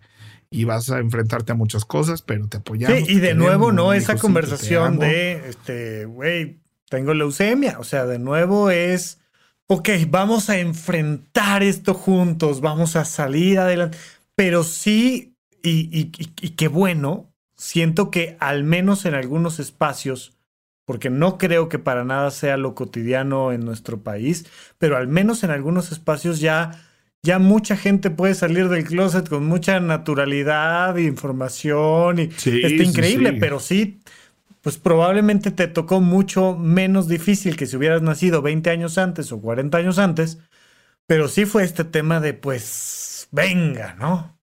[0.49, 3.07] y vas a enfrentarte a muchas cosas, pero te apoyamos.
[3.07, 3.93] Sí, y de nuevo, ¿no?
[3.93, 6.62] Esa conversación de, este, güey,
[6.93, 7.79] tengo leucemia.
[7.79, 9.19] O sea, de nuevo es,
[9.65, 13.97] ok, vamos a enfrentar esto juntos, vamos a salir adelante.
[14.35, 15.33] Pero sí,
[15.63, 20.37] y, y, qué bueno, siento que al menos en algunos espacios,
[20.85, 24.45] porque no creo que para nada sea lo cotidiano en nuestro país,
[24.77, 26.79] pero al menos en algunos espacios ya,
[27.23, 33.33] ya mucha gente puede salir del closet con mucha naturalidad e información y está increíble,
[33.33, 33.99] pero sí
[34.63, 39.41] pues probablemente te tocó mucho menos difícil que si hubieras nacido 20 años antes o
[39.41, 40.39] 40 años antes,
[41.05, 44.39] pero sí fue este tema de pues venga, ¿no?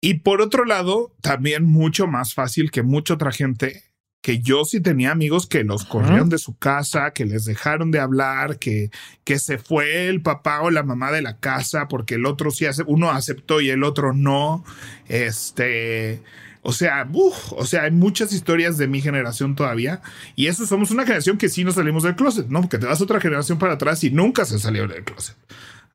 [0.00, 3.82] Y por otro lado, también mucho más fácil que mucha otra gente,
[4.20, 7.98] que yo sí tenía amigos que los corrieron de su casa, que les dejaron de
[7.98, 8.90] hablar, que,
[9.24, 12.66] que se fue el papá o la mamá de la casa porque el otro sí
[12.66, 14.64] hace, uno aceptó y el otro no.
[15.08, 16.22] Este
[16.62, 20.00] o sea, o sea, hay muchas historias de mi generación todavía.
[20.36, 22.60] Y eso somos una generación que sí nos salimos del closet, ¿no?
[22.60, 25.36] Porque te vas otra generación para atrás y nunca se salió del closet,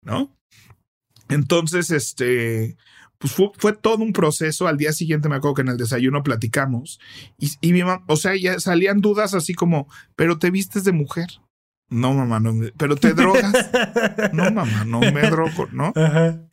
[0.02, 0.36] ¿no?
[1.30, 2.78] Entonces, este,
[3.18, 4.68] pues fue, todo un proceso.
[4.68, 7.00] Al día siguiente me acuerdo que en el desayuno platicamos
[7.38, 9.88] y, y mi mamá, o sea, ya salían dudas así como,
[10.18, 11.28] pero te vistes de mujer.
[11.90, 13.54] No, mamá, no, pero te drogas.
[14.34, 15.94] no, mamá, no me drogo, ¿no?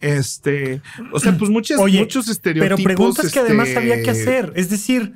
[0.01, 0.80] Este,
[1.12, 2.76] o sea, pues muchas, muchos estereotipos.
[2.76, 4.53] Pero preguntas que además este había que hacer.
[4.55, 5.14] Es decir,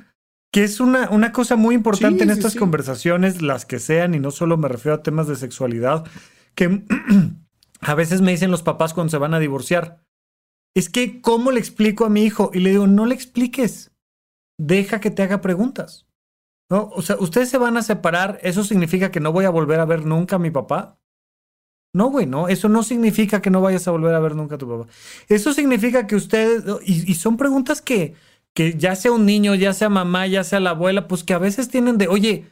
[0.51, 4.31] que es una, una cosa muy importante en estas conversaciones, las que sean, y no
[4.31, 6.05] solo me refiero a temas de sexualidad,
[6.53, 6.83] que
[7.79, 10.03] a veces me dicen los papás cuando se van a divorciar.
[10.75, 12.51] Es que, ¿cómo le explico a mi hijo?
[12.53, 13.91] Y le digo, no le expliques.
[14.57, 16.08] Deja que te haga preguntas.
[16.69, 16.89] ¿No?
[16.93, 19.85] O sea, ustedes se van a separar, ¿eso significa que no voy a volver a
[19.85, 20.99] ver nunca a mi papá?
[21.93, 24.57] No, güey, no, eso no significa que no vayas a volver a ver nunca a
[24.59, 24.91] tu papá.
[25.27, 28.13] Eso significa que ustedes, y, son preguntas que,
[28.53, 31.39] que ya sea un niño, ya sea mamá, ya sea la abuela, pues que a
[31.39, 32.45] veces tienen de, oye,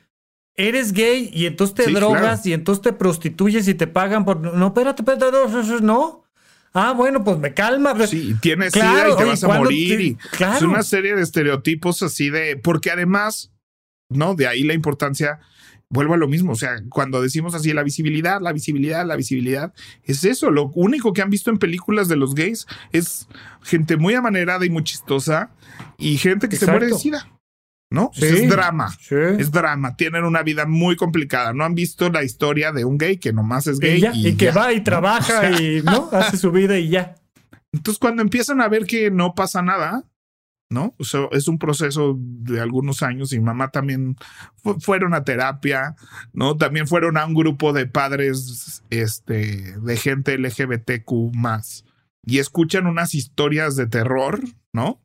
[0.56, 4.40] eres gay y entonces te drogas y entonces te prostituyes y te pagan por...
[4.40, 6.24] No, espérate, espérate, no.
[6.74, 7.94] Ah, bueno, pues me calma.
[7.94, 10.18] Pues, sí, tienes claro, y te vas a morir.
[10.40, 12.58] Es una serie de estereotipos así de...
[12.58, 13.52] Porque además
[14.10, 14.36] ¿no?
[14.36, 15.40] De ahí la importancia,
[15.90, 19.74] vuelvo a lo mismo, o sea, cuando decimos así la visibilidad, la visibilidad, la visibilidad,
[20.04, 23.28] es eso, lo único que han visto en películas de los gays es
[23.64, 25.52] gente muy amanerada y muy chistosa
[25.98, 27.32] y gente que se muere de sida.
[27.90, 28.12] ¿no?
[28.16, 32.84] es drama, es drama, tienen una vida muy complicada, no han visto la historia de
[32.84, 36.52] un gay que nomás es gay y, que va y trabaja y no hace su
[36.52, 37.16] vida y ya.
[37.72, 40.04] Entonces cuando empiezan a ver que no pasa nada,
[40.70, 40.94] ¿no?
[40.98, 44.16] O sea, es un proceso de algunos años y mamá también
[44.80, 45.96] fueron a terapia,
[46.34, 46.58] ¿no?
[46.58, 51.86] También fueron a un grupo de padres, este, de gente LGBTQ más
[52.28, 54.42] y escuchan unas historias de terror,
[54.74, 55.02] ¿no?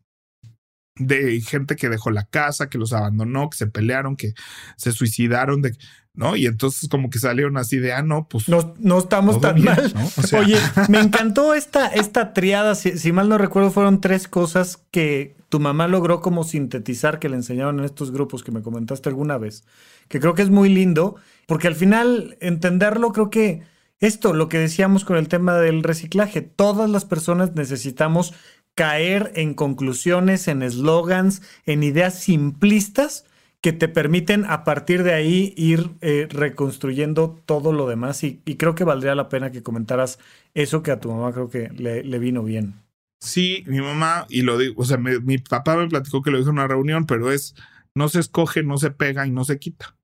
[0.96, 4.34] De gente que dejó la casa, que los abandonó, que se pelearon, que
[4.76, 5.76] se suicidaron, de,
[6.14, 6.34] ¿no?
[6.34, 8.48] Y entonces como que salieron así de, ah, no, pues...
[8.48, 9.94] No, no estamos tan mal.
[10.36, 10.58] Oye,
[10.88, 15.86] me encantó esta, esta triada, si, mal no recuerdo, fueron tres cosas que tu mamá
[15.86, 19.64] logró como sintetizar que le enseñaron en estos grupos que me comentaste alguna vez,
[20.08, 23.60] que creo que es muy lindo, porque al final entenderlo creo que
[24.00, 28.32] esto, lo que decíamos con el tema del reciclaje, todas las personas necesitamos
[28.74, 33.26] caer en conclusiones, en eslogans, en ideas simplistas
[33.60, 38.24] que te permiten a partir de ahí ir eh, reconstruyendo todo lo demás.
[38.24, 40.18] Y, creo que valdría la pena que comentaras
[40.54, 42.81] eso que a tu mamá creo que le, vino bien.
[43.22, 46.48] Sí, mi mamá, y lo digo, o sea, mi papá me platicó que lo hizo
[46.48, 47.54] en una reunión, pero es,
[47.94, 49.96] no se escoge, no se pega y no se quita,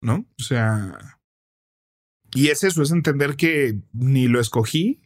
[0.00, 0.24] ¿no?
[0.40, 1.18] O sea,
[2.34, 5.02] y es eso, es entender que ni lo escogí,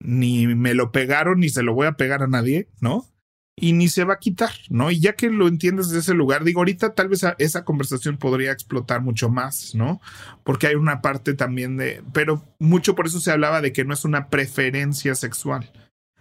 [0.00, 3.06] ni me lo pegaron, ni se lo voy a pegar a nadie, ¿no?
[3.60, 4.90] y ni se va a quitar, ¿no?
[4.90, 8.52] Y ya que lo entiendes de ese lugar, digo, ahorita tal vez esa conversación podría
[8.52, 10.00] explotar mucho más, ¿no?
[10.44, 13.94] Porque hay una parte también de, pero mucho por eso se hablaba de que no
[13.94, 15.72] es una preferencia sexual,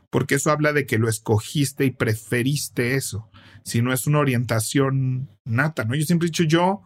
[0.10, 3.30] porque eso habla de que lo escogiste y preferiste eso,
[3.64, 5.96] si no es una orientación nata, ¿no?
[5.96, 6.84] Yo siempre he dicho, yo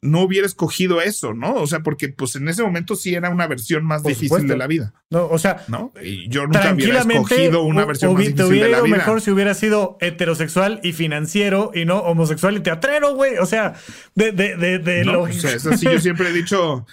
[0.00, 1.54] no hubiera escogido eso, ¿no?
[1.54, 4.66] O sea, porque pues en ese momento sí era una versión más difícil de la
[4.66, 4.94] vida.
[5.10, 5.92] No, o sea, ¿no?
[6.02, 8.96] Y yo nunca hubiera escogido una versión más difícil de la vida.
[8.96, 13.36] mejor si hubiera sido heterosexual y financiero y no homosexual y teatrero, güey.
[13.38, 13.74] O sea,
[14.14, 16.86] de, de, de, de no, O sea, es así, yo siempre he dicho,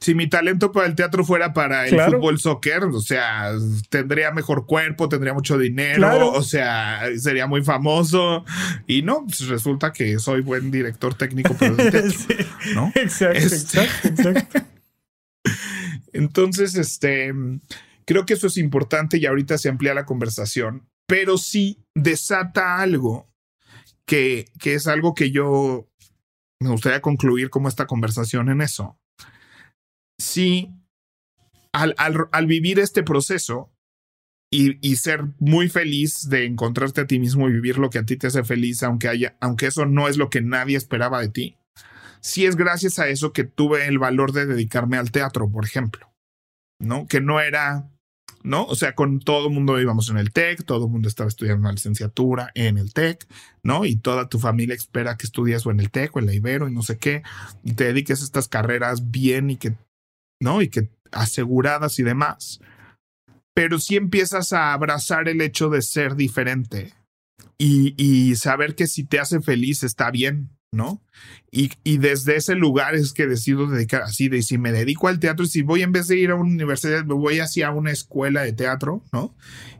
[0.00, 3.52] si mi talento para el teatro fuera para el fútbol soccer, o sea,
[3.88, 8.44] tendría mejor cuerpo, tendría mucho dinero, o sea, sería muy famoso.
[8.86, 12.14] Y no, pues resulta que soy buen director técnico, pero de teatro,
[12.74, 12.92] ¿no?
[12.94, 14.60] Exacto, este exacto, exacto.
[16.12, 17.32] Entonces, este,
[18.04, 23.28] creo que eso es importante y ahorita se amplía la conversación, pero sí desata algo
[24.04, 25.88] que, que es algo que yo
[26.60, 28.98] me gustaría concluir como esta conversación en eso
[30.18, 30.72] si
[31.72, 33.70] al, al, vivir este proceso
[34.50, 38.06] y, y, ser muy feliz de encontrarte a ti mismo y vivir lo que a
[38.06, 41.28] ti te hace feliz, aunque, haya, aunque eso no es lo que nadie esperaba de
[41.28, 41.58] ti,
[42.26, 46.12] sí es gracias a eso que tuve el valor de dedicarme al teatro, por ejemplo,
[46.80, 47.06] ¿no?
[47.06, 47.88] Que no era,
[48.42, 48.64] ¿no?
[48.64, 51.60] O sea, con todo el mundo íbamos en el TEC, todo el mundo estaba estudiando
[51.60, 53.26] una licenciatura en el TEC,
[53.62, 53.84] ¿no?
[53.84, 56.68] Y toda tu familia espera que estudies o en el TEC o en la Ibero
[56.68, 57.22] y no sé qué,
[57.62, 59.74] y te dediques a estas carreras bien y que
[60.40, 60.62] ¿no?
[60.62, 62.60] Y que aseguradas y demás.
[63.54, 66.92] Pero si empiezas a abrazar el hecho de ser diferente
[67.58, 70.55] y, y saber que si te hace feliz está bien,
[71.50, 75.46] y, desde ese lugar es que decido dedicar así, de si me dedico al teatro,
[75.46, 78.52] si voy en vez de ir a una universidad, me voy hacia una escuela de
[78.52, 79.34] teatro, ¿no?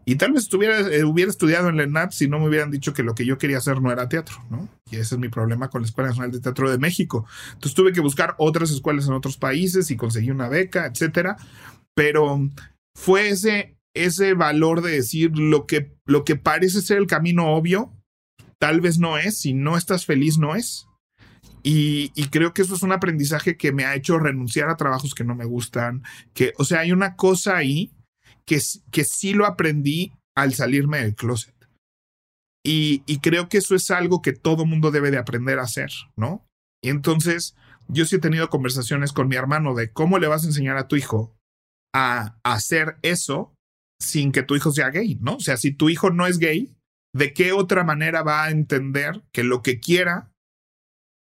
[0.06, 2.94] Y tal vez estuviera, eh, hubiera estudiado en la ENAP si no me hubieran dicho
[2.94, 4.68] que lo que yo quería hacer no era teatro, ¿no?
[4.90, 7.26] Y ese es mi problema con la Escuela Nacional de Teatro de México.
[7.54, 11.36] Entonces tuve que buscar otras escuelas en otros países y conseguí una beca, etcétera.
[11.94, 12.48] Pero
[12.94, 17.92] fue ese, ese valor de decir lo que, lo que parece ser el camino obvio,
[18.58, 20.85] tal vez no es, si no estás feliz, no es.
[21.62, 25.24] Y, creo que eso es un aprendizaje que me ha hecho renunciar a trabajos que
[25.24, 26.02] no me gustan.
[26.32, 27.92] Que, o sea, hay una cosa ahí
[28.44, 28.60] que,
[28.92, 31.54] que sí lo aprendí al salirme del closet.
[32.64, 35.90] Y, y creo que eso es algo que todo mundo debe de aprender a hacer,
[36.16, 36.46] ¿no?
[36.82, 37.56] Y entonces,
[37.88, 40.88] yo sí he tenido conversaciones con mi hermano de cómo le vas a enseñar a
[40.88, 41.34] tu hijo
[41.94, 43.54] a, a hacer eso
[44.00, 45.36] sin que tu hijo sea gay, ¿no?
[45.36, 46.76] O sea, si tu hijo no es gay,
[47.14, 50.30] ¿de qué otra manera va a entender que lo que quiera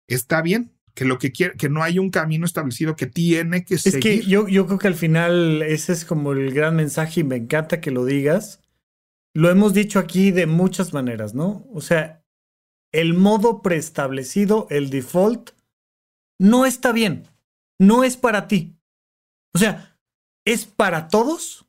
[0.07, 3.77] está bien, que lo que quiere, que no hay un camino establecido que tiene que
[3.77, 3.97] seguir.
[3.97, 7.23] Es que yo, yo creo que al final ese es como el gran mensaje y
[7.23, 8.61] me encanta que lo digas.
[9.33, 11.67] Lo hemos dicho aquí de muchas maneras, ¿no?
[11.73, 12.23] O sea,
[12.91, 15.51] el modo preestablecido, el default,
[16.39, 17.27] no está bien.
[17.79, 18.77] No es para ti.
[19.53, 19.97] O sea,
[20.45, 21.65] es para todos,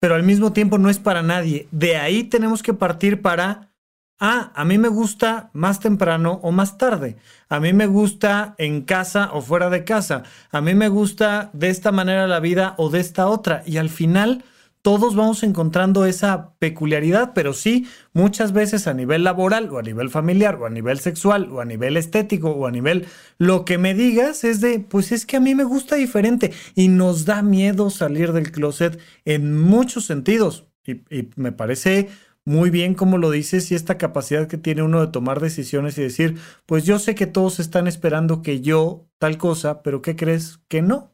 [0.00, 1.68] pero al mismo tiempo no es para nadie.
[1.70, 3.71] De ahí tenemos que partir para
[4.18, 7.16] Ah, a mí me gusta más temprano o más tarde.
[7.48, 10.22] A mí me gusta en casa o fuera de casa.
[10.52, 13.64] A mí me gusta de esta manera la vida o de esta otra.
[13.66, 14.44] Y al final
[14.82, 20.10] todos vamos encontrando esa peculiaridad, pero sí, muchas veces a nivel laboral o a nivel
[20.10, 23.06] familiar o a nivel sexual o a nivel estético o a nivel
[23.38, 26.88] lo que me digas es de, pues es que a mí me gusta diferente y
[26.88, 30.66] nos da miedo salir del closet en muchos sentidos.
[30.84, 32.08] Y, y me parece
[32.44, 36.02] muy bien como lo dices y esta capacidad que tiene uno de tomar decisiones y
[36.02, 36.36] decir,
[36.66, 40.82] pues yo sé que todos están esperando que yo tal cosa, pero ¿qué crees que
[40.82, 41.12] no?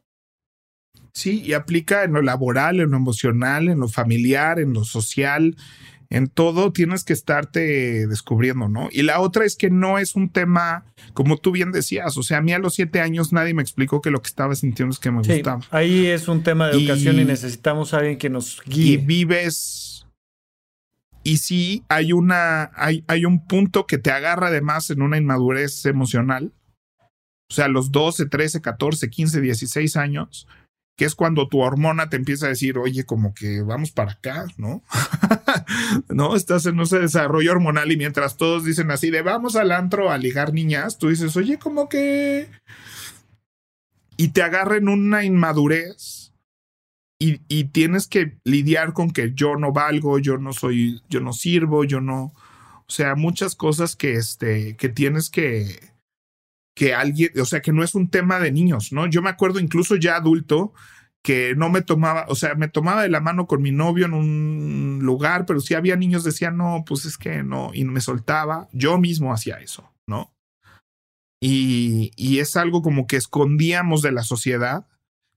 [1.13, 5.55] Sí, y aplica en lo laboral, en lo emocional, en lo familiar, en lo social,
[6.09, 8.89] en todo tienes que estarte descubriendo, ¿no?
[8.91, 12.39] Y la otra es que no es un tema, como tú bien decías, o sea,
[12.39, 14.99] a mí a los siete años nadie me explicó que lo que estaba sintiendo es
[14.99, 15.61] que me gustaba.
[15.69, 18.93] Ahí es un tema de educación y necesitamos a alguien que nos guíe.
[18.93, 19.88] Y vives
[21.29, 25.85] y sí hay una, hay, hay un punto que te agarra además en una inmadurez
[25.85, 26.51] emocional.
[27.51, 30.47] O sea, los 12, 13, 14, 15, 16 años,
[30.97, 34.47] que es cuando tu hormona te empieza a decir, oye, como que vamos para acá,
[34.57, 34.81] ¿no?
[36.09, 40.09] no, estás en ese desarrollo hormonal y mientras todos dicen así de vamos al antro
[40.09, 42.49] a ligar niñas, tú dices, oye, como que...
[44.17, 46.18] Y te agarra en una inmadurez
[47.21, 51.83] y, tienes que lidiar con que yo no valgo, yo no soy, yo no sirvo,
[51.83, 55.91] yo no, o sea, muchas cosas que, este, que tienes que,
[56.73, 59.05] que alguien, o sea, que no es un tema de niños, ¿no?
[59.05, 60.73] Yo me acuerdo incluso ya adulto
[61.21, 64.13] que no me tomaba, o sea, me tomaba de la mano con mi novio en
[64.13, 68.69] un lugar, pero si había niños decían, no, pues es que no, y me soltaba,
[68.71, 70.31] yo mismo hacía eso, ¿no?
[71.41, 74.87] Y, y es algo como que escondíamos de la sociedad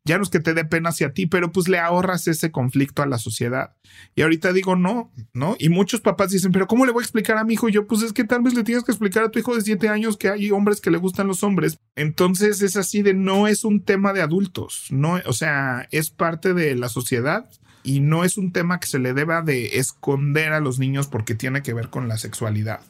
[0.05, 3.03] ya no es que te dé pena hacia ti, pero pues le ahorras ese conflicto
[3.03, 3.77] a la sociedad.
[4.15, 5.57] Y ahorita digo, no, ¿no?
[5.59, 7.69] Y muchos papás dicen, pero ¿cómo le voy a explicar a mi hijo?
[7.69, 9.89] yo, pues es que tal vez le tienes que explicar a tu hijo de siete
[9.89, 11.79] años que hay hombres que le gustan los hombres.
[11.95, 16.55] Entonces es así de, no es un tema de adultos, no, o sea, es parte
[16.55, 17.49] de la sociedad
[17.83, 21.35] y no es un tema que se le deba de esconder a los niños porque
[21.35, 22.81] tiene que ver con la sexualidad,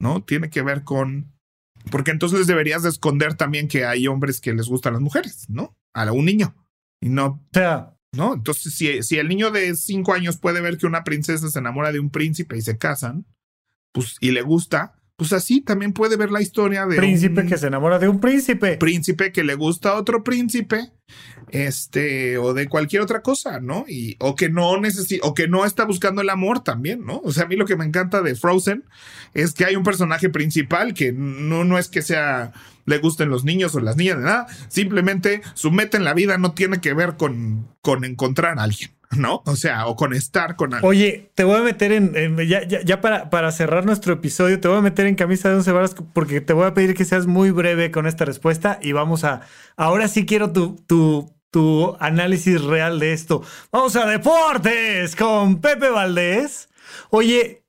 [0.00, 0.22] ¿no?
[0.22, 1.32] Tiene que ver con...
[1.90, 5.76] Porque entonces deberías de esconder también que hay hombres que les gustan las mujeres, ¿no?
[5.92, 6.54] a un niño.
[7.00, 7.26] Y no.
[7.26, 7.96] O sea.
[8.12, 8.34] ¿No?
[8.34, 11.92] Entonces, si, si el niño de cinco años puede ver que una princesa se enamora
[11.92, 13.24] de un príncipe y se casan,
[13.92, 17.66] pues, y le gusta, pues así también puede ver la historia de príncipe que se
[17.66, 18.78] enamora de un príncipe.
[18.78, 20.92] Príncipe que le gusta a otro príncipe,
[21.50, 23.84] este, o de cualquier otra cosa, ¿no?
[23.86, 27.20] Y, o que no necesita, o que no está buscando el amor también, ¿no?
[27.22, 28.84] O sea, a mí lo que me encanta de Frozen
[29.34, 32.54] es que hay un personaje principal que no, no es que sea
[32.86, 34.46] le gusten los niños o las niñas, de nada.
[34.68, 38.90] Simplemente su meta en la vida no tiene que ver con, con encontrar a alguien.
[39.16, 39.42] ¿no?
[39.44, 40.88] O sea, o con estar con alguien.
[40.88, 44.78] Oye, te voy a meter en, ya, ya, para, para, cerrar nuestro episodio, te voy
[44.78, 47.50] a meter en camisa de once varas porque te voy a pedir que seas muy
[47.50, 49.42] breve con esta respuesta y vamos a,
[49.76, 53.42] ahora sí quiero tu, tu, tu análisis real de esto.
[53.72, 56.68] Vamos a deportes con Pepe Valdés.
[57.10, 57.64] Oye,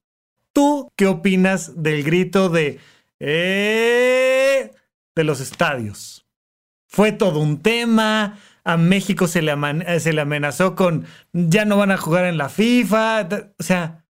[0.54, 2.80] ¿tú qué opinas del grito de...
[3.20, 4.72] Eh,
[5.16, 6.26] de los estadios.
[6.88, 8.40] Fue todo un tema.
[8.64, 9.54] A México se le,
[9.88, 13.28] eh, se le amenazó con ya no van a jugar en la FIFA.
[13.60, 14.06] O sea,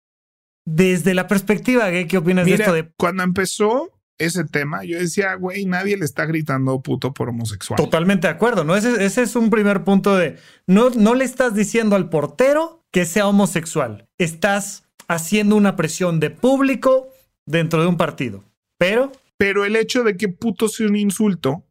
[0.65, 2.73] desde la perspectiva, ¿qué, opinas de esto?
[2.73, 2.91] De...
[2.97, 7.77] Cuando empezó ese tema, yo decía, güey, nadie le está gritando puto por homosexual.
[7.77, 8.75] Totalmente de acuerdo, ¿no?
[8.75, 10.37] Ese, ese es un primer punto de,
[10.67, 14.07] no, no le estás diciendo al portero que sea homosexual.
[14.17, 17.09] Estás haciendo una presión de público
[17.45, 18.43] dentro de un partido.
[18.77, 21.65] Pero pero el hecho de que puto sea un insulto,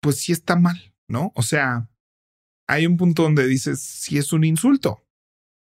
[0.00, 1.30] pues sí está mal, ¿no?
[1.34, 1.90] O sea,
[2.68, 5.04] hay un punto donde dices, sí es un insulto,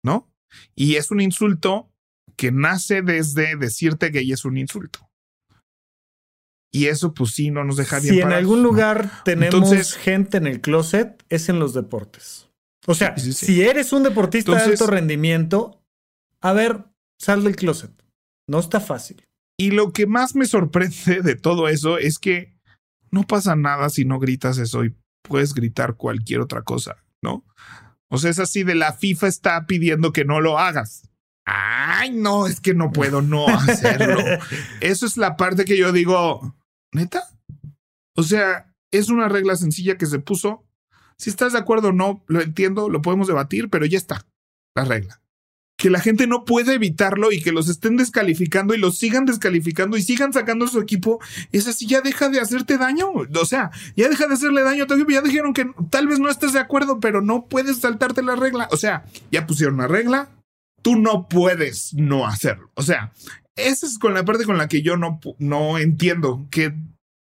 [0.05, 0.31] ¿no?
[0.75, 1.91] Y es un insulto
[2.37, 5.09] que nace desde decirte que es un insulto.
[6.75, 8.15] Y eso, pues sí, no nos deja bien.
[8.15, 12.49] Si en algún lugar tenemos gente en el closet, es en los deportes.
[12.87, 15.83] O sea, si eres un deportista de alto rendimiento,
[16.41, 16.85] a ver,
[17.21, 17.93] sal del closet.
[18.49, 19.23] No está fácil.
[19.59, 22.57] Y lo que más me sorprende de todo eso es que
[23.11, 27.45] no pasa nada si no gritas eso y puedes gritar cualquier otra cosa, ¿no?
[28.09, 31.09] O sea, es así de la FIFA está pidiendo que no lo hagas.
[31.45, 34.23] Ay, no, es que no puedo no hacerlo.
[34.81, 36.55] Eso es la parte que yo digo,
[36.93, 37.29] neta.
[38.15, 40.65] O sea, es una regla sencilla que se puso.
[41.17, 44.27] Si estás de acuerdo o no, lo entiendo, lo podemos debatir, pero ya está
[44.75, 45.22] la regla
[45.83, 49.97] que la gente no puede evitarlo y que los estén descalificando y los sigan descalificando
[49.97, 51.19] y sigan sacando su equipo,
[51.51, 53.09] es así, ya deja de hacerte daño.
[53.13, 55.11] O sea, ya deja de hacerle daño a tu equipo.
[55.11, 58.69] Ya dijeron que tal vez no estés de acuerdo, pero no puedes saltarte la regla.
[58.71, 60.29] O sea, ya pusieron una regla,
[60.83, 62.71] tú no puedes no hacerlo.
[62.75, 63.13] O sea,
[63.57, 66.77] esa es con la parte con la que yo no, no entiendo que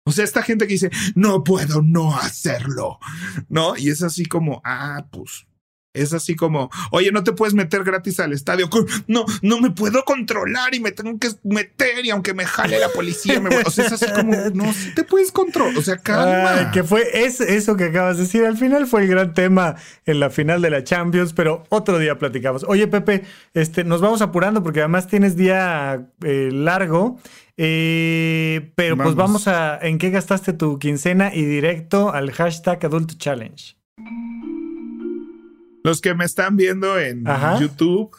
[0.04, 3.00] o sea, esta gente que dice, no puedo no hacerlo,
[3.48, 3.78] ¿no?
[3.78, 5.46] Y es así como, ah, pues
[5.94, 8.70] es así como, oye, no te puedes meter gratis al estadio.
[9.08, 12.90] No, no me puedo controlar y me tengo que meter y aunque me jale la
[12.90, 13.64] policía, me voy.
[13.66, 15.78] O sea, es así como, no, si te puedes controlar.
[15.78, 16.72] O sea, calma.
[16.72, 18.46] que fue es, eso que acabas de decir.
[18.46, 19.76] Al final fue el gran tema
[20.06, 22.64] en la final de la Champions, pero otro día platicamos.
[22.68, 23.24] Oye, Pepe,
[23.54, 27.20] este, nos vamos apurando porque además tienes día eh, largo.
[27.58, 31.34] Eh, pero pues vamos a, ¿en qué gastaste tu quincena?
[31.34, 33.76] Y directo al hashtag Adult Challenge.
[35.84, 37.24] Los que me están viendo en
[37.60, 38.16] YouTube,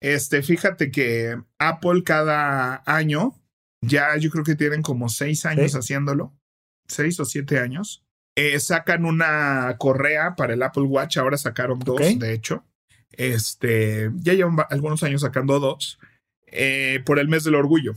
[0.00, 3.34] este, fíjate que Apple cada año,
[3.80, 6.34] ya yo creo que tienen como seis años haciéndolo,
[6.86, 8.04] seis o siete años,
[8.36, 12.64] eh, sacan una correa para el Apple Watch, ahora sacaron dos, de hecho.
[13.10, 15.98] Este, ya llevan algunos años sacando dos,
[16.46, 17.94] eh, por el mes del orgullo.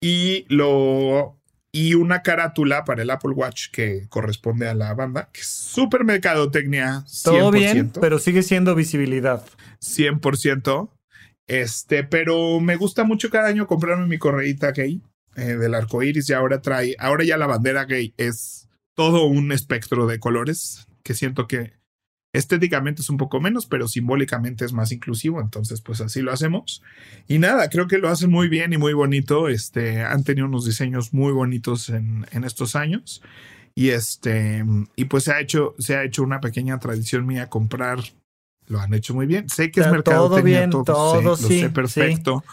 [0.00, 1.38] Y lo
[1.72, 6.04] y una carátula para el Apple Watch que corresponde a la banda, que es súper
[6.04, 7.04] mercadotecnia.
[7.06, 7.22] 100%.
[7.24, 9.44] Todo bien, pero sigue siendo visibilidad.
[9.80, 10.90] 100%.
[11.46, 15.00] Este, pero me gusta mucho cada año comprarme mi correíta gay
[15.36, 19.52] eh, del arco iris y ahora trae, ahora ya la bandera gay es todo un
[19.52, 21.77] espectro de colores que siento que
[22.38, 26.84] Estéticamente es un poco menos, pero simbólicamente es más inclusivo, entonces pues así lo hacemos.
[27.26, 29.48] Y nada, creo que lo hacen muy bien y muy bonito.
[29.48, 33.22] Este, han tenido unos diseños muy bonitos en, en estos años.
[33.74, 34.64] Y este,
[34.94, 37.98] y pues se ha hecho, se ha hecho una pequeña tradición mía comprar.
[38.68, 39.48] Lo han hecho muy bien.
[39.48, 42.44] Sé que es mercado todo bien, todo, sí, sé perfecto.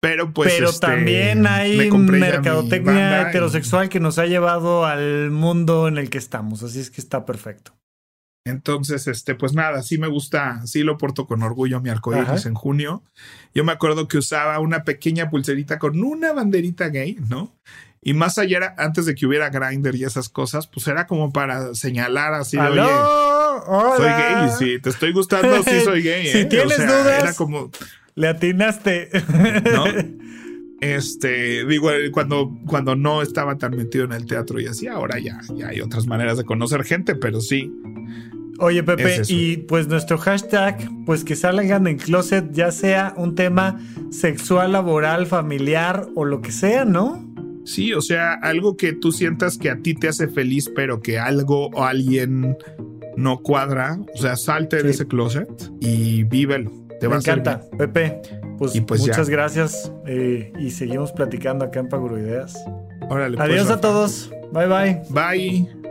[0.00, 0.54] Pero pues.
[0.54, 6.16] Pero este, también hay mercadotecnia heterosexual que nos ha llevado al mundo en el que
[6.16, 6.62] estamos.
[6.62, 7.72] Así es que está perfecto.
[8.46, 12.52] Entonces, este, pues nada, sí me gusta, sí lo porto con orgullo mi arcoíris en
[12.52, 13.02] junio.
[13.54, 17.54] Yo me acuerdo que usaba una pequeña pulserita con una banderita gay, ¿no?
[18.02, 21.74] Y más allá, antes de que hubiera grinder y esas cosas, pues era como para
[21.74, 22.82] señalar así, oye,
[23.96, 26.26] soy gay, sí, te estoy gustando, sí soy gay.
[26.32, 26.44] si ¿eh?
[26.44, 27.70] tienes dudas, era como...
[28.14, 29.08] le atinaste.
[29.72, 29.84] ¿No?
[30.80, 35.40] Este, digo, cuando, cuando no estaba tan metido en el teatro y así, ahora ya,
[35.54, 37.72] ya hay otras maneras de conocer gente, pero sí,
[38.60, 43.80] Oye, Pepe, y pues nuestro hashtag, pues que salgan en closet, ya sea un tema
[44.10, 47.24] sexual, laboral, familiar o lo que sea, ¿no?
[47.64, 51.18] Sí, o sea, algo que tú sientas que a ti te hace feliz, pero que
[51.18, 52.56] algo o alguien
[53.16, 53.98] no cuadra.
[54.14, 55.48] O sea, salte de ese closet
[55.80, 56.70] y vívelo.
[57.00, 58.20] Te Me encanta, Pepe.
[58.58, 62.54] Pues, pues muchas gracias eh, y seguimos platicando acá en Paguroideas.
[63.08, 64.30] Órale, pues, Adiós a todos.
[64.52, 65.02] Bye bye.
[65.10, 65.83] Bye.